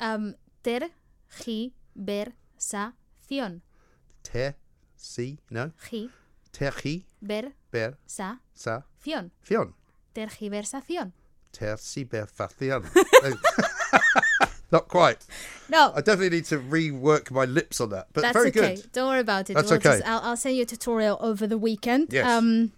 [0.00, 0.34] Um,
[1.28, 3.62] tergiversación.
[4.22, 4.56] Ter,
[4.96, 5.72] si, no.
[6.52, 7.98] Tergi, ber, Tergiversación.
[8.06, 8.84] sa, Sa.
[8.98, 9.30] fion.
[10.14, 11.12] Tergiversación.
[11.52, 12.84] Terciberfacion.
[14.70, 15.24] Not quite.
[15.68, 18.08] No, I definitely need to rework my lips on that.
[18.12, 18.76] But that's very okay.
[18.76, 18.92] good.
[18.92, 19.54] Don't worry about it.
[19.54, 19.98] That's We'll okay.
[19.98, 22.12] just- I'll, I'll send you a tutorial over the weekend.
[22.12, 22.26] Yes.
[22.26, 22.72] Um,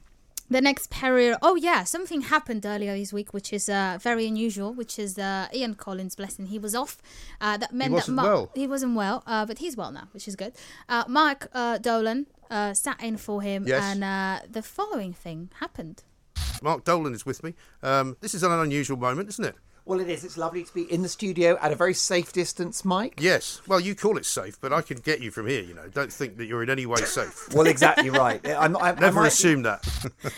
[0.50, 1.38] the next period.
[1.42, 4.72] Oh yeah, something happened earlier this week, which is uh, very unusual.
[4.72, 6.98] Which is uh, Ian Collins, blessing he was off.
[7.40, 8.50] Uh, that meant wasn't that Mark, well.
[8.54, 10.52] He wasn't well, uh, but he's well now, which is good.
[10.88, 13.82] Uh, Mark uh, Dolan uh, sat in for him, Yes.
[13.82, 16.02] and uh, the following thing happened.
[16.62, 17.54] Mark Dolan is with me.
[17.82, 19.56] Um, this is an unusual moment, isn't it?
[19.86, 20.24] Well, it is.
[20.24, 23.20] It's lovely to be in the studio at a very safe distance, Mike.
[23.20, 23.62] Yes.
[23.68, 25.62] Well, you call it safe, but I can get you from here.
[25.62, 27.48] You know, don't think that you're in any way safe.
[27.54, 28.44] Well, exactly right.
[28.48, 29.86] I'm I, I Never might- assume that.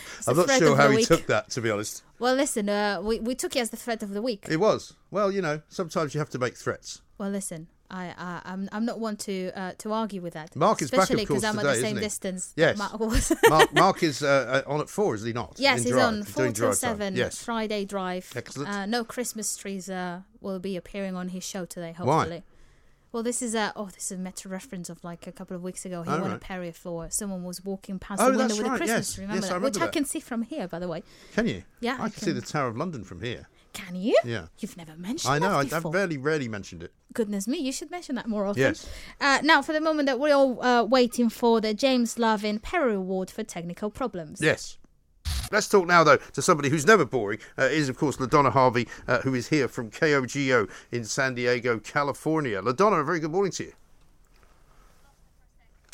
[0.27, 1.07] I'm not sure how he week.
[1.07, 2.03] took that, to be honest.
[2.19, 4.45] Well, listen, uh, we we took it as the threat of the week.
[4.49, 4.93] It was.
[5.09, 7.01] Well, you know, sometimes you have to make threats.
[7.17, 10.55] Well, listen, I, I I'm I'm not one to uh, to argue with that.
[10.55, 12.53] Mark is especially course, I'm at today, the same distance.
[12.55, 12.77] that Yes.
[12.77, 12.99] Mark.
[13.49, 15.55] Mark, Mark is uh, uh, on at four, is he not?
[15.57, 17.15] yes, In he's drive, on four till seven.
[17.15, 17.43] Yes.
[17.43, 18.31] Friday drive.
[18.35, 18.69] Excellent.
[18.69, 21.93] Uh, no Christmas trees uh, will be appearing on his show today.
[21.93, 22.37] Hopefully.
[22.37, 22.43] Why?
[23.11, 25.63] Well, this is a oh, this is a meta reference of like a couple of
[25.63, 26.03] weeks ago.
[26.03, 26.39] He Oh, won a right.
[26.41, 29.13] Perrier for someone was walking past Oh, the window with a Christmas yes.
[29.15, 29.23] tree.
[29.23, 29.61] Remember Yes, I that?
[29.63, 31.01] Which remember I can see from here, by the way.
[31.33, 31.63] Can you?
[31.79, 33.47] Yeah, I, I can see the Tower of London from here.
[33.73, 34.17] Can you?
[34.25, 34.47] Yeah.
[34.59, 35.33] You've never mentioned.
[35.33, 35.57] I know.
[35.57, 35.91] I, before.
[35.91, 36.91] barely, rarely mentioned it.
[37.13, 38.61] Goodness me, you should mention that more often.
[38.61, 38.89] Yes.
[39.21, 42.95] Uh, now, for the moment that we're all uh, waiting for the James Lovin Perrier
[42.95, 44.41] Award for Technical Problems.
[44.41, 44.77] Yes.
[45.51, 47.39] Let's talk now, though, to somebody who's never boring.
[47.57, 51.79] Uh, is, of course, LaDonna Harvey, uh, who is here from KOGO in San Diego,
[51.79, 52.61] California.
[52.61, 53.73] LaDonna, a very good morning to you.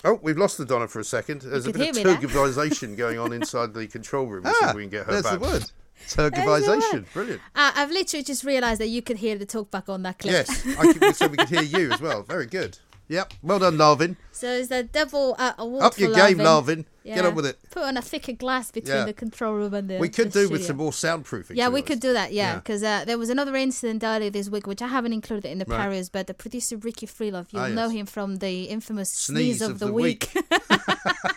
[0.03, 1.41] Oh, we've lost LaDonna for a second.
[1.41, 4.43] There's a bit of turgidization going on inside the control room.
[4.45, 5.39] We'll see Ah, if we can get her there's back.
[5.39, 5.71] the word.
[6.07, 7.05] Tergiversation.
[7.13, 7.41] Brilliant.
[7.55, 10.31] Uh, I've literally just realised that you could hear the talkback on that clip.
[10.33, 12.23] Yes, I could, so we could hear you as well.
[12.23, 12.77] Very good.
[13.07, 13.33] Yep.
[13.43, 14.15] Well done, Larvin.
[14.31, 16.85] So it's the double uh, award Up your game, Larvin.
[17.03, 17.13] Larvin.
[17.15, 17.59] Get on with it.
[17.69, 19.05] Put on a thicker glass between Yeah.
[19.05, 19.99] the control room and the.
[19.99, 21.55] We could the do with some more soundproofing.
[21.55, 22.33] Yeah, we could do that.
[22.33, 22.55] Yeah, Yeah.
[22.55, 25.65] because uh, there was another incident earlier this week, which I haven't included in the
[25.65, 25.81] Right.
[25.81, 29.61] Perriers, but the producer Ricky Freelove, you'll Ah, know him from the infamous Sneeze sneeze,
[29.61, 30.33] of, of the, the week.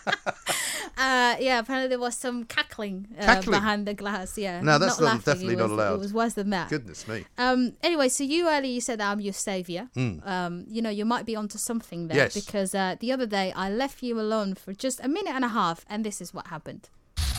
[0.98, 3.52] uh, yeah, apparently there was some cackling, uh, Cackling?
[3.58, 4.36] behind the glass.
[4.36, 5.94] Yeah, No, that's not- laughing, definitely it not was, allowed.
[5.94, 6.68] It was worse than that.
[6.70, 7.24] Goodness me.
[7.38, 7.72] Um.
[7.82, 9.88] Anyway, so you earlier you said that I'm your savior.
[9.96, 10.26] Mm.
[10.26, 10.64] Um.
[10.68, 12.34] You know, you might be onto something there Yes.
[12.34, 15.48] because uh, the other day I left you alone for just a minute and a
[15.48, 16.88] half, and this is what happened.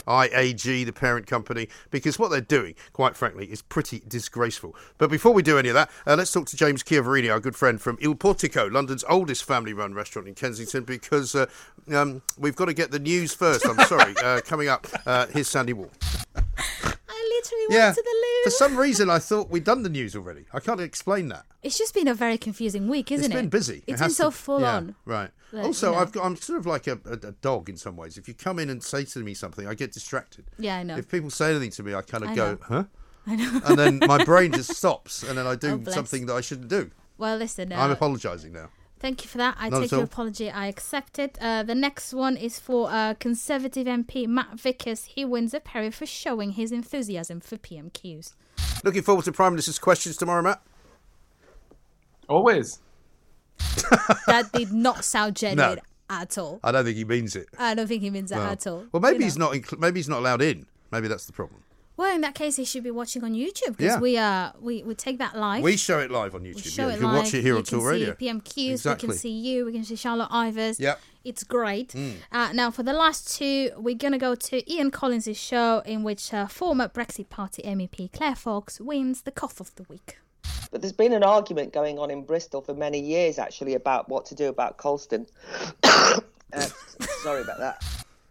[0.10, 4.76] IAG, the parent company, because what they're doing, quite frankly, is pretty disgraceful.
[4.97, 7.55] But before we do any of that, uh, let's talk to James Chiavarini, our good
[7.55, 11.45] friend from Il Portico, London's oldest family-run restaurant in Kensington, because uh,
[11.93, 13.66] um, we've got to get the news first.
[13.66, 14.16] I'm sorry.
[14.24, 15.91] uh, coming up, uh, here's Sandy Wall.
[17.44, 17.86] Literally Yeah.
[17.86, 18.44] went to the loo.
[18.44, 20.46] For some reason, I thought we'd done the news already.
[20.54, 21.46] I can't explain that.
[21.64, 23.78] It's just been a very confusing week, isn't it's It's been busy.
[23.88, 24.96] It It's has been so to- full yeah, on.
[25.06, 25.30] Right.
[25.52, 26.02] Like, also, you know.
[26.02, 28.18] I've got, I'm sort of like a, a, a dog in some ways.
[28.18, 30.46] If you come in and say to me something, I get distracted.
[30.60, 30.96] Yeah, I know.
[30.98, 32.60] If people say anything to me, I kind of I go, know.
[32.64, 32.84] huh?
[33.28, 33.62] I know.
[33.66, 35.96] And then my brain just stops, and then I Oh, do bless.
[35.96, 36.92] something that I shouldn't do.
[37.18, 37.74] Well, listen.
[37.74, 38.70] Uh, I'm apologising now.
[39.00, 39.56] Thank you for that.
[39.58, 40.52] I Not take your apology.
[40.52, 41.38] I accept it.
[41.39, 45.06] Uh, the next one is for uh, Conservative MP Matt Vickers.
[45.06, 48.34] He wins a Perrier for showing his enthusiasm for PMQs.
[48.84, 50.62] Looking forward to Prime Minister's questions tomorrow, Matt.
[52.28, 52.80] Always.
[54.28, 55.80] That did not sound genuine
[56.10, 56.60] at all.
[56.64, 57.47] I don't think he means it.
[57.58, 58.86] I don't think he means that Well- at all.
[58.91, 59.47] Well, maybe You he's know.
[59.52, 59.56] not.
[59.56, 60.66] Incl- maybe he's not allowed in.
[60.91, 61.62] Maybe that's the problem.
[62.00, 64.00] Well, in that case, he should be watching on YouTube because Yeah.
[64.00, 65.62] we uh we, we take that live.
[65.62, 66.64] We show it live on YouTube.
[66.64, 67.24] We show yeah, it you can live.
[67.24, 68.16] watch it here you on can Talk Radio.
[68.18, 68.72] See PMQs.
[68.72, 69.08] Exactly.
[69.08, 69.66] We can see you.
[69.66, 70.80] We can see Charlotte Ivers.
[70.80, 71.02] Yep.
[71.26, 71.89] It's great.
[71.89, 72.14] Mm.
[72.32, 76.04] Uh, now, for the last two, we're going to go to Ian Collins' show in
[76.04, 80.20] which uh, former Brexit Party MEP Claire Fox wins the cough of the week.
[80.72, 84.26] But there's been an argument going on in Bristol for many years, actually, about what
[84.28, 85.26] to do about Colston.
[85.84, 86.20] uh,
[87.24, 87.84] sorry about that.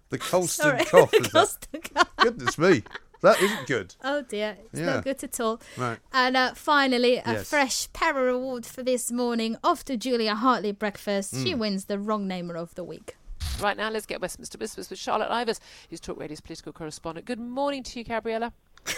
[0.09, 0.85] The Colston Sorry.
[0.87, 1.13] cough.
[1.21, 1.33] Is that?
[1.33, 2.17] Colston cough.
[2.17, 2.83] Goodness me,
[3.23, 3.95] that isn't good.
[4.05, 4.87] Oh dear, it's Yeah.
[4.87, 5.61] not good at all.
[5.77, 5.99] Right.
[6.13, 7.49] And uh, finally, a Yes.
[7.51, 9.57] fresh Perrier award for this morning.
[9.65, 11.35] Off to Julia Hartley breakfast.
[11.35, 11.59] She Mm.
[11.59, 13.17] wins the wrong namer of the week.
[13.61, 15.59] Right now, let's get Westminster Business with Charlotte Ivers,
[15.91, 17.27] who's Talk Radio's political correspondent.
[17.27, 18.53] Good morning to you, Gabriella.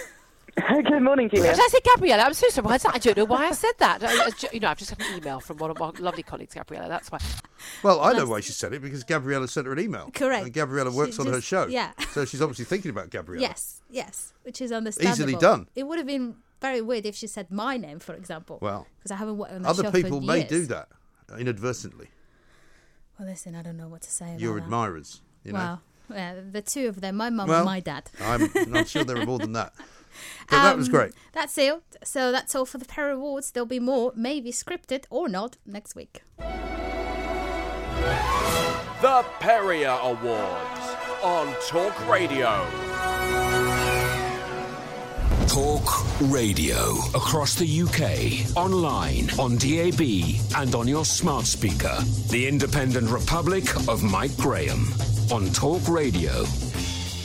[0.57, 1.53] Good morning, Julia.
[1.55, 2.25] Did I say Gabriella?
[2.25, 2.85] I'm so surprised.
[2.87, 4.03] I don't know why I said that.
[4.03, 6.55] I, I- you know, I've just had an email from one of my lovely colleagues,
[6.55, 6.89] Gabriella.
[6.89, 7.19] That's why.
[7.83, 10.11] Well, I know why she said it because Gabriella sent her an email.
[10.13, 10.45] Correct.
[10.45, 11.67] And Gabriella works She on her show.
[11.67, 11.93] yeah.
[12.13, 13.43] So she's obviously thinking about Gabriella.
[13.43, 15.13] Yes, yes, which is understandable.
[15.31, 15.69] Easily done.
[15.75, 18.59] It would have been very weird if she said my name, for example.
[18.61, 20.49] Well, because I haven't worked on the Other people may years.
[20.51, 20.89] do that
[21.39, 22.09] inadvertently.
[23.19, 24.27] Well, listen, I don't know what to say.
[24.31, 24.65] About Your that.
[24.65, 25.59] admirers, you know.
[25.59, 28.11] Well, yeah, the two of them, my mum Well, and my dad.
[28.21, 29.73] I'm not sure there are more than that.
[30.51, 31.13] But that was Um, great.
[31.33, 31.81] That's it.
[32.03, 33.53] So that's all for the Perrier Awards.
[33.53, 36.23] There'll be more, maybe scripted or not, next week.
[38.01, 40.81] The Perrier Awards
[41.23, 42.67] on Talk Radio.
[45.47, 45.83] Talk
[46.31, 50.01] Radio across the UK, online, on DAB,
[50.57, 51.99] and on your smart speaker.
[52.31, 54.87] The Independent Republic of Mike Graham
[55.33, 56.45] on Talk Radio.